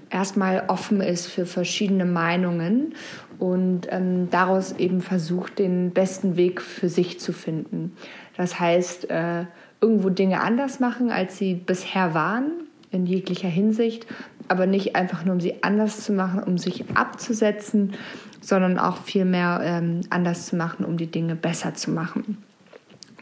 erstmal 0.09 0.63
offen 0.67 1.01
ist 1.01 1.27
für 1.27 1.45
verschiedene 1.45 2.05
Meinungen 2.05 2.93
und 3.39 3.87
ähm, 3.89 4.29
daraus 4.29 4.73
eben 4.73 5.01
versucht, 5.01 5.59
den 5.59 5.91
besten 5.91 6.37
Weg 6.37 6.61
für 6.61 6.87
sich 6.87 7.19
zu 7.19 7.33
finden. 7.33 7.93
Das 8.37 8.59
heißt, 8.59 9.09
äh, 9.09 9.45
irgendwo 9.81 10.09
Dinge 10.09 10.41
anders 10.41 10.79
machen, 10.79 11.11
als 11.11 11.37
sie 11.37 11.55
bisher 11.55 12.13
waren, 12.13 12.51
in 12.91 13.05
jeglicher 13.05 13.49
Hinsicht, 13.49 14.05
aber 14.47 14.67
nicht 14.67 14.95
einfach 14.95 15.25
nur, 15.25 15.33
um 15.33 15.41
sie 15.41 15.63
anders 15.63 16.03
zu 16.03 16.13
machen, 16.13 16.43
um 16.43 16.57
sich 16.57 16.85
abzusetzen, 16.93 17.93
sondern 18.39 18.77
auch 18.77 18.97
vielmehr 18.97 19.61
ähm, 19.63 20.01
anders 20.09 20.45
zu 20.45 20.55
machen, 20.55 20.85
um 20.85 20.97
die 20.97 21.07
Dinge 21.07 21.35
besser 21.35 21.73
zu 21.73 21.91
machen. 21.91 22.37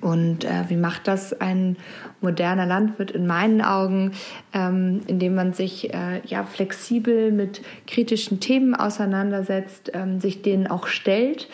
Und 0.01 0.45
äh, 0.45 0.63
wie 0.67 0.75
macht 0.75 1.07
das 1.07 1.39
ein 1.39 1.77
moderner 2.21 2.65
Landwirt 2.65 3.11
in 3.11 3.27
meinen 3.27 3.61
Augen, 3.61 4.13
ähm, 4.51 5.01
indem 5.07 5.35
man 5.35 5.53
sich 5.53 5.93
äh, 5.93 6.21
ja 6.25 6.43
flexibel 6.43 7.31
mit 7.31 7.61
kritischen 7.87 8.39
Themen 8.39 8.75
auseinandersetzt, 8.75 9.91
ähm, 9.93 10.19
sich 10.19 10.41
denen 10.41 10.67
auch 10.67 10.87
stellt, 10.87 11.47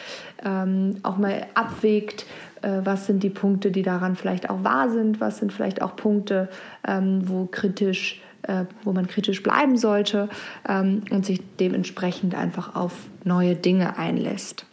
ähm, 0.46 0.96
auch 1.04 1.18
mal 1.18 1.46
abwägt, 1.56 2.26
äh, 2.62 2.82
was 2.84 3.06
sind 3.06 3.22
die 3.22 3.30
Punkte, 3.30 3.72
die 3.72 3.84
daran 3.84 4.16
vielleicht 4.16 4.50
auch 4.50 4.64
wahr 4.64 4.90
sind, 4.90 5.20
was 5.20 5.40
sind 5.40 5.52
vielleicht 5.52 5.82
auch 5.82 5.96
Punkte, 5.96 6.50
ähm, 6.88 7.28
wo 7.28 7.46
kritisch 7.46 8.22
äh, 8.44 8.66
wo 8.84 8.94
man 8.94 9.08
kritisch 9.08 9.44
bleiben 9.44 9.78
sollte 9.78 10.30
ähm, 10.68 11.02
und 11.10 11.26
sich 11.26 11.42
dementsprechend 11.60 12.36
einfach 12.36 12.76
auf 12.76 12.94
neue 13.24 13.56
Dinge 13.56 13.98
einlässt. 13.98 14.66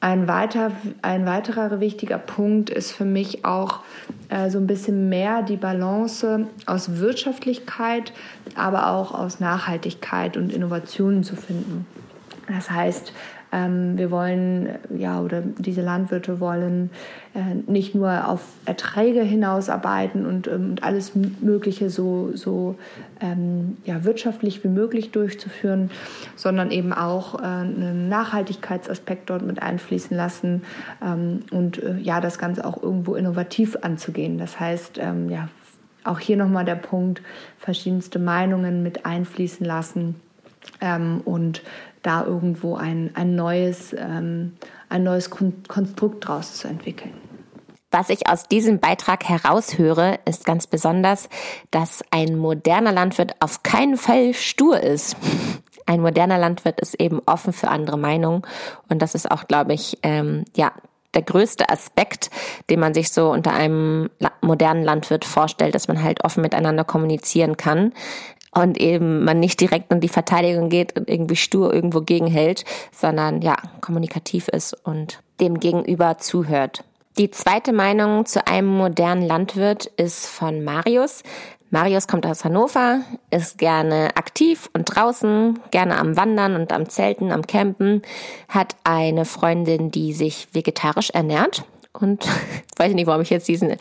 Ein, 0.00 0.28
weiter, 0.28 0.72
ein 1.00 1.24
weiterer 1.24 1.80
wichtiger 1.80 2.18
Punkt 2.18 2.68
ist 2.68 2.92
für 2.92 3.06
mich 3.06 3.44
auch 3.44 3.80
äh, 4.28 4.50
so 4.50 4.58
ein 4.58 4.66
bisschen 4.66 5.08
mehr 5.08 5.42
die 5.42 5.56
Balance 5.56 6.48
aus 6.66 6.98
Wirtschaftlichkeit, 6.98 8.12
aber 8.54 8.90
auch 8.90 9.14
aus 9.14 9.40
Nachhaltigkeit 9.40 10.36
und 10.36 10.52
Innovationen 10.52 11.24
zu 11.24 11.34
finden. 11.34 11.86
Das 12.48 12.70
heißt, 12.70 13.12
ähm, 13.52 13.96
wir 13.96 14.10
wollen, 14.10 14.70
ja, 14.96 15.20
oder 15.20 15.40
diese 15.40 15.80
Landwirte 15.80 16.40
wollen 16.40 16.90
äh, 17.34 17.54
nicht 17.70 17.94
nur 17.94 18.28
auf 18.28 18.40
Erträge 18.64 19.22
hinausarbeiten 19.22 20.26
und, 20.26 20.48
ähm, 20.48 20.70
und 20.70 20.82
alles 20.82 21.12
Mögliche 21.14 21.88
so, 21.90 22.30
so 22.34 22.76
ähm, 23.20 23.76
ja, 23.84 24.04
wirtschaftlich 24.04 24.64
wie 24.64 24.68
möglich 24.68 25.12
durchzuführen, 25.12 25.90
sondern 26.34 26.70
eben 26.70 26.92
auch 26.92 27.38
äh, 27.38 27.44
einen 27.44 28.08
Nachhaltigkeitsaspekt 28.08 29.30
dort 29.30 29.42
mit 29.42 29.62
einfließen 29.62 30.16
lassen 30.16 30.62
ähm, 31.04 31.40
und 31.50 31.82
äh, 31.82 31.98
ja, 31.98 32.20
das 32.20 32.38
Ganze 32.38 32.64
auch 32.64 32.82
irgendwo 32.82 33.14
innovativ 33.14 33.76
anzugehen. 33.82 34.38
Das 34.38 34.58
heißt, 34.58 34.98
ähm, 34.98 35.30
ja, 35.30 35.48
auch 36.04 36.18
hier 36.18 36.36
nochmal 36.36 36.64
der 36.64 36.76
Punkt, 36.76 37.22
verschiedenste 37.58 38.18
Meinungen 38.18 38.82
mit 38.82 39.06
einfließen 39.06 39.66
lassen 39.66 40.16
ähm, 40.80 41.20
und 41.24 41.62
da 42.06 42.24
irgendwo 42.24 42.76
ein, 42.76 43.10
ein, 43.14 43.34
neues, 43.34 43.92
ähm, 43.92 44.54
ein 44.88 45.02
neues 45.02 45.30
Konstrukt 45.30 46.26
draus 46.28 46.54
zu 46.54 46.68
entwickeln. 46.68 47.14
Was 47.90 48.10
ich 48.10 48.28
aus 48.28 48.44
diesem 48.44 48.78
Beitrag 48.78 49.24
heraushöre, 49.24 50.18
ist 50.24 50.44
ganz 50.44 50.66
besonders, 50.66 51.28
dass 51.70 52.04
ein 52.10 52.36
moderner 52.36 52.92
Landwirt 52.92 53.34
auf 53.40 53.62
keinen 53.62 53.96
Fall 53.96 54.34
stur 54.34 54.80
ist. 54.80 55.16
Ein 55.86 56.00
moderner 56.00 56.38
Landwirt 56.38 56.80
ist 56.80 57.00
eben 57.00 57.20
offen 57.26 57.52
für 57.52 57.68
andere 57.68 57.96
Meinungen 57.96 58.42
und 58.88 59.02
das 59.02 59.14
ist 59.14 59.30
auch, 59.30 59.46
glaube 59.46 59.72
ich, 59.72 59.98
ähm, 60.02 60.44
ja 60.54 60.72
der 61.14 61.22
größte 61.22 61.70
Aspekt, 61.70 62.30
den 62.68 62.78
man 62.78 62.92
sich 62.92 63.10
so 63.10 63.30
unter 63.30 63.52
einem 63.54 64.10
modernen 64.42 64.84
Landwirt 64.84 65.24
vorstellt, 65.24 65.74
dass 65.74 65.88
man 65.88 66.02
halt 66.02 66.22
offen 66.24 66.42
miteinander 66.42 66.84
kommunizieren 66.84 67.56
kann 67.56 67.94
und 68.56 68.78
eben 68.78 69.24
man 69.24 69.38
nicht 69.38 69.60
direkt 69.60 69.92
in 69.92 70.00
die 70.00 70.08
Verteidigung 70.08 70.70
geht 70.70 70.96
und 70.96 71.10
irgendwie 71.10 71.36
stur 71.36 71.74
irgendwo 71.74 72.00
gegenhält, 72.00 72.64
sondern 72.90 73.42
ja, 73.42 73.56
kommunikativ 73.80 74.48
ist 74.48 74.72
und 74.86 75.20
dem 75.40 75.60
Gegenüber 75.60 76.18
zuhört. 76.18 76.82
Die 77.18 77.30
zweite 77.30 77.72
Meinung 77.72 78.24
zu 78.24 78.46
einem 78.46 78.68
modernen 78.68 79.22
Landwirt 79.22 79.86
ist 79.86 80.26
von 80.26 80.64
Marius. 80.64 81.22
Marius 81.70 82.08
kommt 82.08 82.26
aus 82.26 82.44
Hannover, 82.44 83.00
ist 83.30 83.58
gerne 83.58 84.16
aktiv 84.16 84.70
und 84.72 84.84
draußen, 84.84 85.58
gerne 85.70 85.98
am 85.98 86.16
Wandern 86.16 86.54
und 86.54 86.72
am 86.72 86.88
Zelten, 86.88 87.32
am 87.32 87.46
Campen, 87.46 88.02
hat 88.48 88.76
eine 88.84 89.24
Freundin, 89.24 89.90
die 89.90 90.12
sich 90.12 90.48
vegetarisch 90.52 91.10
ernährt 91.10 91.64
und 91.92 92.26
weiß 92.76 92.94
nicht, 92.94 93.06
warum 93.06 93.22
ich 93.22 93.30
jetzt 93.30 93.48
diesen, 93.48 93.76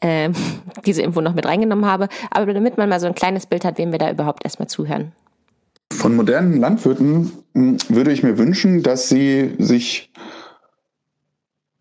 äh, 0.00 0.30
diese 0.86 1.02
Info 1.02 1.20
noch 1.20 1.34
mit 1.34 1.46
reingenommen 1.46 1.86
habe, 1.86 2.08
aber 2.30 2.52
damit 2.52 2.76
man 2.78 2.88
mal 2.88 3.00
so 3.00 3.06
ein 3.06 3.14
kleines 3.14 3.46
Bild 3.46 3.64
hat, 3.64 3.78
wem 3.78 3.92
wir 3.92 3.98
da 3.98 4.10
überhaupt 4.10 4.44
erstmal 4.44 4.68
zuhören. 4.68 5.12
Von 5.92 6.16
modernen 6.16 6.60
Landwirten 6.60 7.32
hm, 7.54 7.78
würde 7.88 8.12
ich 8.12 8.22
mir 8.22 8.38
wünschen, 8.38 8.82
dass 8.82 9.08
sie 9.08 9.54
sich 9.58 10.12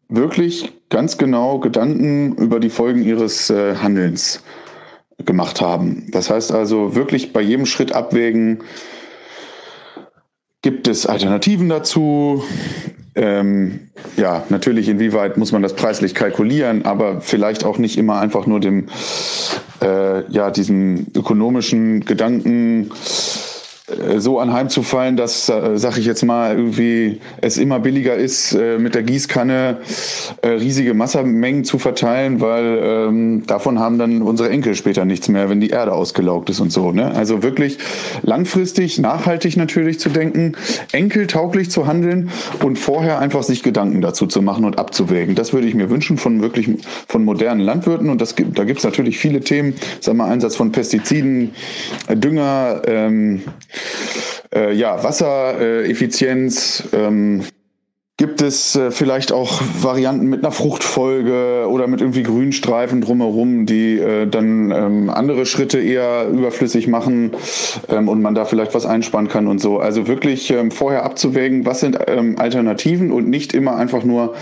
wirklich 0.10 0.74
ganz 0.90 1.18
genau 1.18 1.60
Gedanken 1.60 2.36
über 2.36 2.60
die 2.60 2.70
Folgen 2.70 3.04
ihres 3.04 3.50
äh, 3.50 3.76
Handelns 3.76 4.44
gemacht 5.26 5.62
haben. 5.62 6.10
Das 6.12 6.30
heißt 6.30 6.52
also 6.52 6.96
wirklich 6.96 7.34
bei 7.34 7.42
jedem 7.42 7.66
Schritt 7.66 7.92
abwägen, 7.92 8.60
gibt 10.62 10.88
es 10.88 11.06
Alternativen 11.06 11.70
dazu? 11.70 12.44
Ähm, 13.18 13.80
ja, 14.16 14.44
natürlich, 14.50 14.88
inwieweit 14.88 15.38
muss 15.38 15.52
man 15.52 15.64
das 15.64 15.74
preislich 15.74 16.14
kalkulieren, 16.14 16.86
aber 16.86 17.20
vielleicht 17.20 17.66
auch 17.66 17.80
nicht 17.80 17.98
immer 17.98 18.20
einfach 18.20 18.46
nur 18.46 18.60
dem, 18.60 18.90
äh, 19.82 20.32
ja, 20.32 20.52
diesem 20.52 21.08
ökonomischen 21.16 22.06
Gedanken 22.06 22.92
so 24.18 24.40
anheimzufallen, 24.40 25.16
dass, 25.16 25.48
äh, 25.48 25.78
sag 25.78 25.98
ich 25.98 26.06
jetzt 26.06 26.24
mal, 26.24 26.58
irgendwie 26.58 27.22
es 27.40 27.58
immer 27.58 27.80
billiger 27.80 28.16
ist, 28.16 28.54
äh, 28.54 28.78
mit 28.78 28.96
der 28.96 29.04
Gießkanne 29.04 29.78
äh, 30.42 30.48
riesige 30.50 30.98
Wassermengen 31.00 31.64
zu 31.64 31.80
verteilen, 31.80 32.42
weil 32.42 32.80
ähm, 32.82 33.44
davon 33.48 33.80
haben 33.80 33.98
dann 33.98 34.22
unsere 34.22 34.50
Enkel 34.50 34.76
später 34.76 35.06
nichts 35.06 35.30
mehr, 35.30 35.50
wenn 35.50 35.62
die 35.62 35.70
Erde 35.70 35.94
ausgelaugt 35.94 36.50
ist 36.50 36.60
und 36.60 36.70
so. 36.70 36.92
Ne? 36.92 37.16
Also 37.16 37.44
wirklich 37.44 37.78
langfristig, 38.24 39.00
nachhaltig 39.00 39.56
natürlich 39.56 40.02
zu 40.02 40.10
denken, 40.10 40.58
enkeltauglich 40.92 41.72
zu 41.72 41.88
handeln 41.88 42.30
und 42.62 42.78
vorher 42.78 43.20
einfach 43.20 43.44
sich 43.44 43.64
Gedanken 43.64 44.02
dazu 44.02 44.28
zu 44.28 44.42
machen 44.42 44.66
und 44.66 44.80
abzuwägen. 44.80 45.34
Das 45.34 45.54
würde 45.54 45.66
ich 45.68 45.76
mir 45.76 45.90
wünschen 45.90 46.18
von 46.18 46.42
wirklich 46.42 46.70
von 47.08 47.24
modernen 47.24 47.62
Landwirten 47.62 48.10
und 48.10 48.20
das 48.20 48.36
gibt, 48.36 48.60
da 48.60 48.66
gibt 48.66 48.80
es 48.80 48.84
natürlich 48.84 49.18
viele 49.18 49.40
Themen, 49.40 49.76
sag 50.02 50.16
mal 50.16 50.30
Einsatz 50.30 50.58
von 50.58 50.74
Pestiziden, 50.74 51.52
Dünger, 52.10 52.82
ähm, 52.86 53.44
äh, 54.54 54.74
ja, 54.74 55.04
Wassereffizienz, 55.04 56.84
ähm, 56.94 57.44
Gibt 58.20 58.42
es 58.42 58.76
äh, 58.76 58.90
vielleicht 58.90 59.32
auch 59.32 59.62
Varianten 59.80 60.26
mit 60.26 60.44
einer 60.44 60.52
Fruchtfolge 60.52 61.68
oder 61.70 61.86
mit 61.86 62.02
irgendwie 62.02 62.24
Grünstreifen 62.24 63.00
drumherum, 63.00 63.68
die 63.68 64.00
äh, 64.00 64.26
dann 64.26 64.72
ähm, 64.72 65.10
andere 65.12 65.46
Schritte 65.46 65.80
eher 65.80 66.28
überflüssig 66.28 66.88
machen 66.88 67.34
ähm, 67.90 68.10
und 68.10 68.24
man 68.24 68.34
da 68.34 68.46
vielleicht 68.46 68.74
was 68.74 68.88
einsparen 68.88 69.28
kann 69.28 69.46
und 69.46 69.60
so. 69.60 69.78
Also 69.80 70.08
wirklich 70.08 70.50
ähm, 70.50 70.72
vorher 70.72 71.04
abzuwägen, 71.04 71.68
was 71.68 71.82
sind 71.82 72.00
ähm, 72.08 72.40
Alternativen 72.40 73.12
und 73.12 73.30
nicht 73.30 73.54
immer 73.54 73.76
einfach 73.76 74.04
nur 74.04 74.34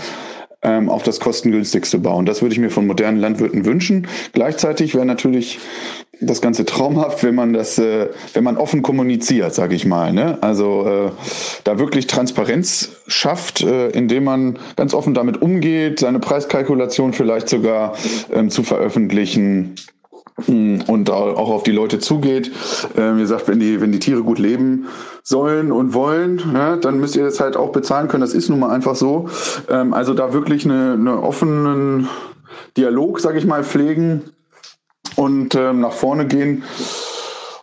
ähm, 0.66 0.90
auf 0.90 1.02
das 1.02 1.20
kostengünstigste 1.20 1.98
bauen. 1.98 2.26
Das 2.26 2.42
würde 2.42 2.52
ich 2.52 2.58
mir 2.58 2.70
von 2.70 2.86
modernen 2.86 3.18
Landwirten 3.18 3.64
wünschen. 3.64 4.08
Gleichzeitig 4.32 4.94
wäre 4.94 5.06
natürlich 5.06 5.58
das 6.20 6.40
Ganze 6.40 6.64
traumhaft, 6.64 7.22
wenn 7.24 7.34
man 7.34 7.52
das, 7.52 7.78
äh, 7.78 8.08
wenn 8.32 8.44
man 8.44 8.56
offen 8.56 8.82
kommuniziert, 8.82 9.54
sage 9.54 9.74
ich 9.74 9.86
mal. 9.86 10.12
Ne? 10.12 10.38
Also 10.40 10.86
äh, 10.86 11.10
da 11.64 11.78
wirklich 11.78 12.06
Transparenz 12.06 12.90
schafft, 13.06 13.62
äh, 13.62 13.88
indem 13.90 14.24
man 14.24 14.58
ganz 14.76 14.94
offen 14.94 15.14
damit 15.14 15.40
umgeht, 15.40 16.00
seine 16.00 16.18
Preiskalkulation 16.18 17.12
vielleicht 17.12 17.48
sogar 17.48 17.94
ähm, 18.32 18.50
zu 18.50 18.62
veröffentlichen 18.62 19.74
und 20.46 21.10
auch 21.10 21.50
auf 21.50 21.62
die 21.62 21.72
Leute 21.72 21.98
zugeht. 21.98 22.52
Ähm, 22.96 23.16
wie 23.16 23.22
gesagt, 23.22 23.48
wenn 23.48 23.58
die, 23.58 23.80
wenn 23.80 23.90
die 23.90 23.98
Tiere 23.98 24.22
gut 24.22 24.38
leben 24.38 24.86
sollen 25.22 25.72
und 25.72 25.94
wollen, 25.94 26.42
ja, 26.52 26.76
dann 26.76 27.00
müsst 27.00 27.16
ihr 27.16 27.24
das 27.24 27.40
halt 27.40 27.56
auch 27.56 27.72
bezahlen 27.72 28.08
können. 28.08 28.20
Das 28.20 28.34
ist 28.34 28.50
nun 28.50 28.60
mal 28.60 28.70
einfach 28.70 28.96
so. 28.96 29.28
Ähm, 29.70 29.94
also 29.94 30.12
da 30.12 30.34
wirklich 30.34 30.66
eine, 30.66 30.92
eine 30.92 31.22
offenen 31.22 32.08
Dialog, 32.76 33.20
sage 33.20 33.38
ich 33.38 33.46
mal, 33.46 33.64
pflegen 33.64 34.22
und 35.16 35.54
ähm, 35.54 35.80
nach 35.80 35.92
vorne 35.92 36.26
gehen 36.26 36.64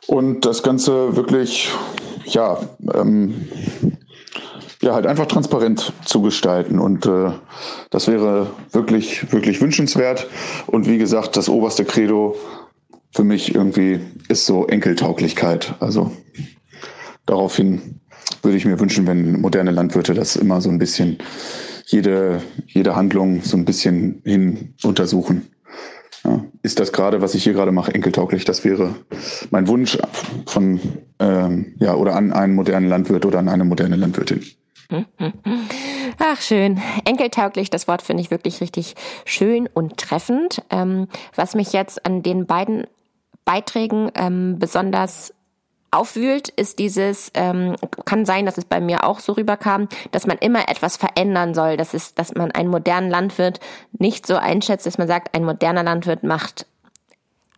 und 0.07 0.45
das 0.45 0.63
Ganze 0.63 1.15
wirklich, 1.15 1.71
ja, 2.25 2.57
ähm, 2.93 3.47
ja, 4.81 4.93
halt 4.93 5.07
einfach 5.07 5.27
transparent 5.27 5.93
zu 6.03 6.21
gestalten. 6.21 6.79
Und 6.79 7.05
äh, 7.05 7.31
das 7.89 8.07
wäre 8.07 8.47
wirklich, 8.71 9.31
wirklich 9.31 9.61
wünschenswert. 9.61 10.27
Und 10.67 10.87
wie 10.87 10.97
gesagt, 10.97 11.37
das 11.37 11.47
oberste 11.47 11.85
Credo 11.85 12.35
für 13.13 13.23
mich 13.23 13.53
irgendwie 13.53 13.99
ist 14.27 14.45
so 14.45 14.67
Enkeltauglichkeit. 14.67 15.75
Also 15.79 16.11
daraufhin 17.25 17.99
würde 18.41 18.57
ich 18.57 18.65
mir 18.65 18.79
wünschen, 18.79 19.05
wenn 19.07 19.39
moderne 19.39 19.71
Landwirte 19.71 20.13
das 20.13 20.35
immer 20.35 20.61
so 20.61 20.69
ein 20.69 20.79
bisschen 20.79 21.17
jede, 21.85 22.41
jede 22.67 22.95
Handlung 22.95 23.41
so 23.43 23.55
ein 23.55 23.65
bisschen 23.65 24.21
hin 24.25 24.73
untersuchen. 24.83 25.47
Ja, 26.23 26.43
ist 26.61 26.79
das 26.79 26.93
gerade, 26.93 27.21
was 27.21 27.35
ich 27.35 27.43
hier 27.43 27.53
gerade 27.53 27.71
mache, 27.71 27.93
enkeltauglich? 27.93 28.45
Das 28.45 28.63
wäre 28.63 28.95
mein 29.51 29.67
Wunsch 29.67 29.97
von, 30.45 30.79
ähm, 31.19 31.75
ja, 31.79 31.95
oder 31.95 32.15
an 32.15 32.31
einen 32.31 32.55
modernen 32.55 32.87
Landwirt 32.87 33.25
oder 33.25 33.39
an 33.39 33.49
eine 33.49 33.65
moderne 33.65 33.97
Landwirtin. 33.97 34.41
Ach, 36.19 36.41
schön. 36.41 36.79
Enkeltauglich, 37.05 37.69
das 37.69 37.87
Wort 37.87 38.01
finde 38.01 38.21
ich 38.21 38.31
wirklich 38.31 38.61
richtig 38.61 38.95
schön 39.25 39.67
und 39.73 39.97
treffend. 39.97 40.61
Ähm, 40.69 41.07
was 41.35 41.55
mich 41.55 41.73
jetzt 41.73 42.05
an 42.05 42.23
den 42.23 42.45
beiden 42.45 42.85
Beiträgen 43.45 44.11
ähm, 44.15 44.57
besonders 44.59 45.33
aufwühlt, 45.91 46.49
ist 46.49 46.79
dieses, 46.79 47.31
ähm, 47.35 47.75
kann 48.05 48.25
sein, 48.25 48.45
dass 48.45 48.57
es 48.57 48.65
bei 48.65 48.81
mir 48.81 49.03
auch 49.05 49.19
so 49.19 49.33
rüberkam, 49.33 49.87
dass 50.11 50.25
man 50.25 50.37
immer 50.39 50.67
etwas 50.69 50.97
verändern 50.97 51.53
soll. 51.53 51.77
Das 51.77 51.93
ist, 51.93 52.17
dass 52.17 52.33
man 52.33 52.51
einen 52.51 52.69
modernen 52.69 53.09
Landwirt 53.09 53.59
nicht 53.97 54.25
so 54.25 54.35
einschätzt, 54.35 54.85
dass 54.85 54.97
man 54.97 55.07
sagt, 55.07 55.35
ein 55.35 55.45
moderner 55.45 55.83
Landwirt 55.83 56.23
macht 56.23 56.65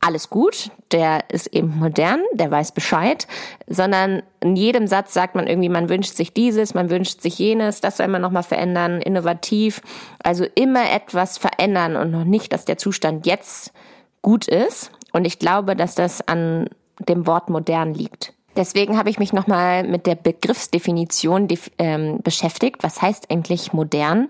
alles 0.05 0.29
gut, 0.29 0.69
der 0.91 1.23
ist 1.31 1.47
eben 1.47 1.79
modern, 1.79 2.21
der 2.33 2.51
weiß 2.51 2.73
Bescheid, 2.73 3.27
sondern 3.65 4.21
in 4.39 4.55
jedem 4.55 4.85
Satz 4.85 5.13
sagt 5.15 5.33
man 5.33 5.47
irgendwie, 5.47 5.69
man 5.69 5.89
wünscht 5.89 6.15
sich 6.15 6.31
dieses, 6.31 6.75
man 6.75 6.91
wünscht 6.91 7.21
sich 7.21 7.39
jenes, 7.39 7.81
das 7.81 7.97
soll 7.97 8.07
man 8.07 8.21
nochmal 8.21 8.43
verändern, 8.43 9.01
innovativ, 9.01 9.81
also 10.21 10.45
immer 10.53 10.91
etwas 10.91 11.39
verändern 11.39 11.95
und 11.95 12.11
noch 12.11 12.23
nicht, 12.23 12.53
dass 12.53 12.65
der 12.65 12.77
Zustand 12.77 13.25
jetzt 13.25 13.73
gut 14.21 14.47
ist. 14.47 14.91
Und 15.15 15.23
ich 15.23 15.39
glaube, 15.39 15.77
dass 15.77 15.95
das 15.95 16.27
an 16.27 16.67
dem 16.99 17.25
Wort 17.25 17.49
modern 17.49 17.93
liegt. 17.93 18.33
Deswegen 18.57 18.97
habe 18.97 19.09
ich 19.09 19.17
mich 19.17 19.31
nochmal 19.31 19.87
mit 19.87 20.07
der 20.07 20.15
Begriffsdefinition 20.15 21.47
ähm, 21.77 22.19
beschäftigt. 22.21 22.83
Was 22.83 23.01
heißt 23.01 23.31
eigentlich 23.31 23.71
modern? 23.71 24.27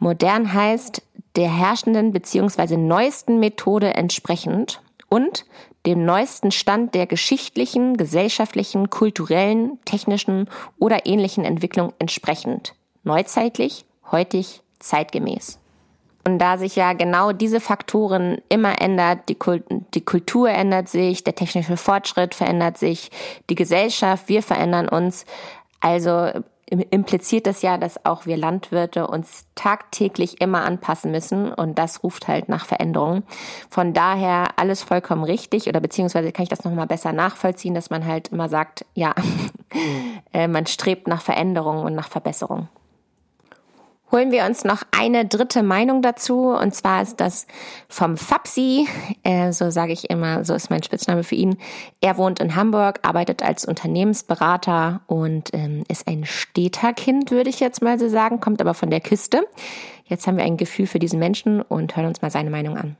Modern 0.00 0.52
heißt 0.52 1.00
der 1.36 1.48
herrschenden 1.48 2.10
bzw. 2.10 2.76
neuesten 2.76 3.38
Methode 3.38 3.94
entsprechend 3.94 4.82
und 5.08 5.46
dem 5.86 6.04
neuesten 6.04 6.50
Stand 6.50 6.96
der 6.96 7.06
geschichtlichen, 7.06 7.96
gesellschaftlichen, 7.96 8.90
kulturellen, 8.90 9.78
technischen 9.84 10.50
oder 10.80 11.06
ähnlichen 11.06 11.44
Entwicklung 11.44 11.92
entsprechend. 12.00 12.74
Neuzeitlich, 13.04 13.84
heutig, 14.10 14.60
zeitgemäß. 14.80 15.60
Und 16.26 16.40
da 16.40 16.58
sich 16.58 16.74
ja 16.74 16.92
genau 16.92 17.30
diese 17.30 17.60
Faktoren 17.60 18.38
immer 18.48 18.82
ändert, 18.82 19.28
die, 19.28 19.36
Kult 19.36 19.62
die 19.94 20.04
Kultur 20.04 20.50
ändert 20.50 20.88
sich, 20.88 21.22
der 21.22 21.36
technische 21.36 21.76
Fortschritt 21.76 22.34
verändert 22.34 22.78
sich, 22.78 23.12
die 23.48 23.54
Gesellschaft, 23.54 24.28
wir 24.28 24.42
verändern 24.42 24.88
uns. 24.88 25.24
Also 25.78 26.30
impliziert 26.68 27.46
das 27.46 27.62
ja, 27.62 27.78
dass 27.78 28.04
auch 28.04 28.26
wir 28.26 28.36
Landwirte 28.36 29.06
uns 29.06 29.46
tagtäglich 29.54 30.40
immer 30.40 30.64
anpassen 30.64 31.12
müssen 31.12 31.52
und 31.52 31.78
das 31.78 32.02
ruft 32.02 32.26
halt 32.26 32.48
nach 32.48 32.66
Veränderung. 32.66 33.22
Von 33.70 33.92
daher 33.92 34.58
alles 34.58 34.82
vollkommen 34.82 35.22
richtig 35.22 35.68
oder 35.68 35.78
beziehungsweise 35.78 36.32
kann 36.32 36.42
ich 36.42 36.48
das 36.48 36.64
nochmal 36.64 36.88
besser 36.88 37.12
nachvollziehen, 37.12 37.74
dass 37.74 37.90
man 37.90 38.04
halt 38.04 38.32
immer 38.32 38.48
sagt, 38.48 38.84
ja, 38.94 39.14
äh, 40.32 40.48
man 40.48 40.66
strebt 40.66 41.06
nach 41.06 41.22
Veränderung 41.22 41.84
und 41.84 41.94
nach 41.94 42.08
Verbesserung 42.08 42.66
holen 44.12 44.30
wir 44.30 44.44
uns 44.44 44.64
noch 44.64 44.82
eine 44.96 45.24
dritte 45.24 45.62
Meinung 45.62 46.02
dazu. 46.02 46.48
Und 46.48 46.74
zwar 46.74 47.02
ist 47.02 47.20
das 47.20 47.46
vom 47.88 48.16
Fapsi, 48.16 48.86
äh, 49.24 49.52
so 49.52 49.70
sage 49.70 49.92
ich 49.92 50.10
immer, 50.10 50.44
so 50.44 50.54
ist 50.54 50.70
mein 50.70 50.82
Spitzname 50.82 51.24
für 51.24 51.34
ihn. 51.34 51.56
Er 52.00 52.16
wohnt 52.16 52.40
in 52.40 52.56
Hamburg, 52.56 53.00
arbeitet 53.02 53.42
als 53.42 53.64
Unternehmensberater 53.64 55.00
und 55.06 55.50
ähm, 55.52 55.84
ist 55.88 56.06
ein 56.08 56.24
Städterkind, 56.24 57.30
würde 57.30 57.50
ich 57.50 57.60
jetzt 57.60 57.82
mal 57.82 57.98
so 57.98 58.08
sagen, 58.08 58.40
kommt 58.40 58.60
aber 58.60 58.74
von 58.74 58.90
der 58.90 59.00
Küste. 59.00 59.46
Jetzt 60.04 60.26
haben 60.26 60.36
wir 60.36 60.44
ein 60.44 60.56
Gefühl 60.56 60.86
für 60.86 60.98
diesen 60.98 61.18
Menschen 61.18 61.60
und 61.60 61.96
hören 61.96 62.06
uns 62.06 62.22
mal 62.22 62.30
seine 62.30 62.50
Meinung 62.50 62.76
an. 62.76 62.96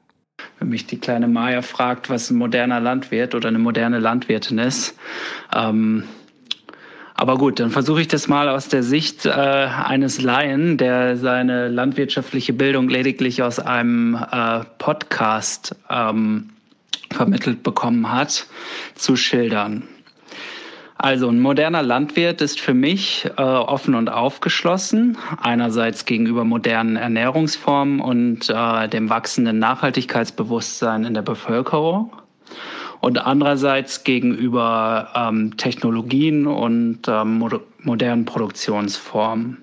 Wenn 0.59 0.69
mich 0.69 0.87
die 0.87 0.99
kleine 0.99 1.29
Maya 1.29 1.63
fragt, 1.63 2.11
was 2.11 2.31
ein 2.31 2.37
moderner 2.37 2.81
Landwirt 2.81 3.35
oder 3.35 3.49
eine 3.49 3.59
moderne 3.59 3.99
Landwirtin 3.99 4.59
ist, 4.59 4.99
ähm, 5.55 6.05
aber 7.17 7.39
gut, 7.39 7.61
dann 7.61 7.71
versuche 7.71 8.03
ich 8.03 8.09
das 8.09 8.29
mal 8.29 8.49
aus 8.49 8.69
der 8.69 8.83
Sicht 8.83 9.25
äh, 9.25 9.31
eines 9.31 10.21
Laien, 10.21 10.77
der 10.77 11.17
seine 11.17 11.69
landwirtschaftliche 11.69 12.53
Bildung 12.53 12.89
lediglich 12.89 13.43
aus 13.43 13.59
einem 13.59 14.15
äh, 14.31 14.61
Podcast 14.79 15.75
ähm, 15.89 16.51
vermittelt 17.11 17.63
bekommen 17.63 18.13
hat, 18.13 18.47
zu 18.95 19.17
schildern. 19.17 19.85
Also 20.99 21.29
ein 21.29 21.41
moderner 21.41 21.83
Landwirt 21.83 22.41
ist 22.41 22.61
für 22.61 22.75
mich 22.75 23.27
äh, 23.37 23.43
offen 23.43 23.95
und 23.95 24.11
aufgeschlossen, 24.11 25.17
einerseits 25.43 26.05
gegenüber 26.05 26.45
modernen 26.45 26.97
Ernährungsformen 26.97 28.01
und 28.01 28.49
äh, 28.49 28.89
dem 28.89 29.09
wachsenden 29.11 29.59
Nachhaltigkeitsbewusstsein 29.59 31.05
in 31.05 31.15
der 31.15 31.23
Bevölkerung 31.23 32.13
und 33.01 33.19
andererseits 33.19 34.05
gegenüber 34.05 35.11
ähm, 35.15 35.57
Technologien 35.57 36.47
und 36.47 37.01
ähm, 37.09 37.39
mod 37.39 37.61
modernen 37.83 38.25
Produktionsformen. 38.25 39.59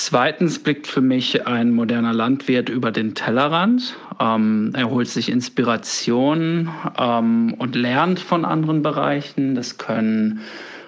Zweitens 0.00 0.60
blickt 0.60 0.86
für 0.86 1.00
mich 1.00 1.48
ein 1.48 1.72
moderner 1.72 2.12
Landwirt 2.12 2.68
über 2.68 2.92
den 2.92 3.16
Tellerrand. 3.16 3.96
Ähm, 4.20 4.70
er 4.74 4.90
holt 4.90 5.08
sich 5.08 5.28
Inspiration 5.28 6.68
ähm, 6.96 7.54
und 7.58 7.74
lernt 7.74 8.20
von 8.20 8.44
anderen 8.44 8.82
Bereichen. 8.82 9.56
Das 9.56 9.76
können 9.76 10.40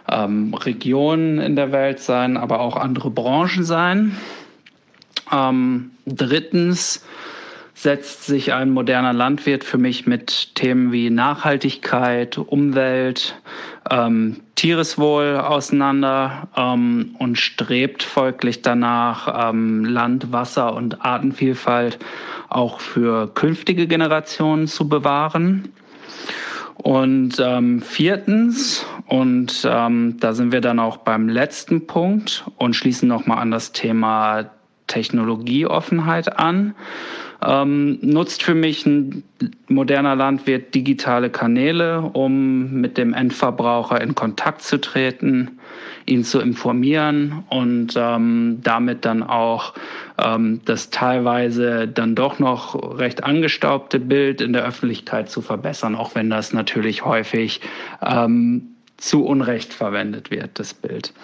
ähm, 0.09 0.55
Regionen 0.55 1.39
in 1.39 1.57
der 1.57 1.73
Welt 1.73 1.99
sein, 1.99 2.37
aber 2.37 2.61
auch 2.61 2.77
andere 2.77 3.11
Branchen 3.11 3.65
sein. 3.65 4.17
Ähm, 5.33 5.91
drittens 6.07 7.05
setzt 7.83 8.25
sich 8.25 8.53
ein 8.53 8.71
moderner 8.71 9.15
Landwirt 9.15 9.65
für 9.65 9.79
mich 9.79 10.07
mit 10.07 10.55
Themen 10.55 10.93
wie 10.93 11.09
Nachhaltigkeit, 11.09 12.37
Umwelt, 12.37 13.41
ähm, 13.91 14.41
Tiereswohl 14.55 15.39
auseinander 15.39 16.49
ähm, 16.57 17.17
und 17.19 17.39
strebt 17.39 18.03
folglich 18.03 18.61
danach, 18.61 19.51
ähm, 19.51 19.87
Land, 19.87 20.31
Wasser 20.31 20.75
und 20.75 21.03
Artenvielfalt 21.07 21.99
auch 22.51 22.81
für 22.81 23.33
künftige 23.33 23.87
Generationen 23.87 24.67
zu 24.67 24.87
bewahren. 24.87 25.73
Und 26.75 27.41
ähm, 27.41 27.81
viertens, 27.81 28.85
und 29.07 29.67
ähm, 29.69 30.17
da 30.21 30.35
sind 30.35 30.53
wir 30.53 30.61
dann 30.61 30.79
auch 30.79 30.99
beim 30.99 31.31
letzten 31.31 31.87
Punkt 31.87 32.45
und 32.59 32.77
schließen 32.77 33.09
nochmal 33.09 33.39
an 33.39 33.51
das 33.51 33.73
Thema 33.73 34.51
Technologieoffenheit 34.87 36.39
an 36.39 36.75
ähm, 37.47 37.99
nutzt 38.03 38.43
für 38.43 38.55
mich 38.55 38.85
ein 38.87 39.23
moderner 39.69 40.15
Landwirt 40.15 40.75
digitale 40.75 41.31
Kanäle, 41.31 42.03
um 42.03 42.73
mit 42.73 42.99
dem 42.99 43.15
Endverbraucher 43.15 44.01
in 44.01 44.15
Kontakt 44.15 44.63
zu 44.63 44.81
treten, 44.81 45.59
ihn 46.07 46.25
zu 46.25 46.41
informieren 46.41 47.45
und 47.49 47.95
ähm, 47.97 48.59
damit 48.63 49.05
dann 49.05 49.23
auch 49.23 49.75
ähm, 50.19 50.61
das 50.65 50.91
teilweise 50.91 51.89
dann 51.89 52.15
doch 52.15 52.39
noch 52.39 52.99
recht 52.99 53.25
angestaubte 53.25 53.99
Bild 53.99 54.41
in 54.41 54.53
der 54.53 54.65
Öffentlichkeit 54.65 55.31
zu 55.31 55.41
verbessern, 55.41 55.95
auch 55.95 56.15
wenn 56.15 56.31
das 56.31 56.53
natürlich 56.53 57.05
häufig 57.05 57.61
ähm, 58.03 58.75
zu 58.97 59.25
Unrecht 59.25 59.73
verwendet 59.73 60.31
wird, 60.31 60.59
das 60.59 60.75
Bild. 60.75 61.15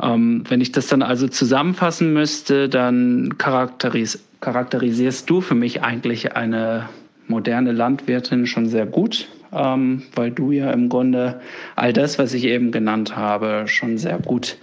Ähm, 0.00 0.44
wenn 0.48 0.60
ich 0.60 0.72
das 0.72 0.86
dann 0.86 1.02
also 1.02 1.28
zusammenfassen 1.28 2.12
müsste, 2.12 2.68
dann 2.68 3.36
charakteris 3.38 4.24
charakterisierst 4.40 5.30
du 5.30 5.40
für 5.40 5.54
mich 5.54 5.82
eigentlich 5.82 6.34
eine 6.34 6.88
moderne 7.28 7.72
Landwirtin 7.72 8.46
schon 8.46 8.68
sehr 8.68 8.86
gut, 8.86 9.28
ähm, 9.52 10.02
weil 10.14 10.32
du 10.32 10.50
ja 10.50 10.70
im 10.72 10.88
Grunde 10.88 11.40
all 11.76 11.92
das, 11.92 12.18
was 12.18 12.34
ich 12.34 12.44
eben 12.44 12.72
genannt 12.72 13.16
habe, 13.16 13.64
schon 13.66 13.98
sehr 13.98 14.18
gut 14.18 14.58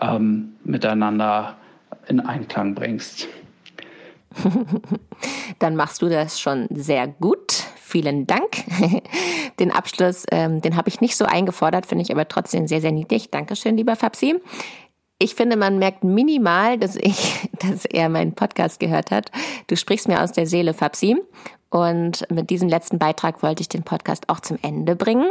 ähm, 0.00 0.52
miteinander 0.64 1.56
in 2.06 2.20
Einklang 2.20 2.74
bringst. 2.74 3.28
Dann 5.58 5.76
machst 5.76 6.02
du 6.02 6.08
das 6.08 6.40
schon 6.40 6.66
sehr 6.70 7.06
gut. 7.06 7.53
Vielen 7.94 8.26
Dank. 8.26 8.64
Den 9.60 9.70
Abschluss, 9.70 10.24
ähm, 10.32 10.60
den 10.60 10.76
habe 10.76 10.88
ich 10.88 11.00
nicht 11.00 11.16
so 11.16 11.26
eingefordert, 11.26 11.86
finde 11.86 12.02
ich 12.02 12.10
aber 12.10 12.26
trotzdem 12.26 12.66
sehr, 12.66 12.80
sehr 12.80 12.90
niedlich. 12.90 13.30
Dankeschön, 13.30 13.76
lieber 13.76 13.94
Fabsi. 13.94 14.34
Ich 15.20 15.36
finde, 15.36 15.56
man 15.56 15.78
merkt 15.78 16.02
minimal, 16.02 16.76
dass 16.76 16.96
ich, 16.96 17.48
dass 17.60 17.84
er 17.84 18.08
meinen 18.08 18.34
Podcast 18.34 18.80
gehört 18.80 19.12
hat. 19.12 19.30
Du 19.68 19.76
sprichst 19.76 20.08
mir 20.08 20.24
aus 20.24 20.32
der 20.32 20.48
Seele, 20.48 20.74
Fabsi. 20.74 21.16
Und 21.70 22.28
mit 22.32 22.50
diesem 22.50 22.68
letzten 22.68 22.98
Beitrag 22.98 23.44
wollte 23.44 23.60
ich 23.60 23.68
den 23.68 23.84
Podcast 23.84 24.28
auch 24.28 24.40
zum 24.40 24.58
Ende 24.62 24.96
bringen. 24.96 25.30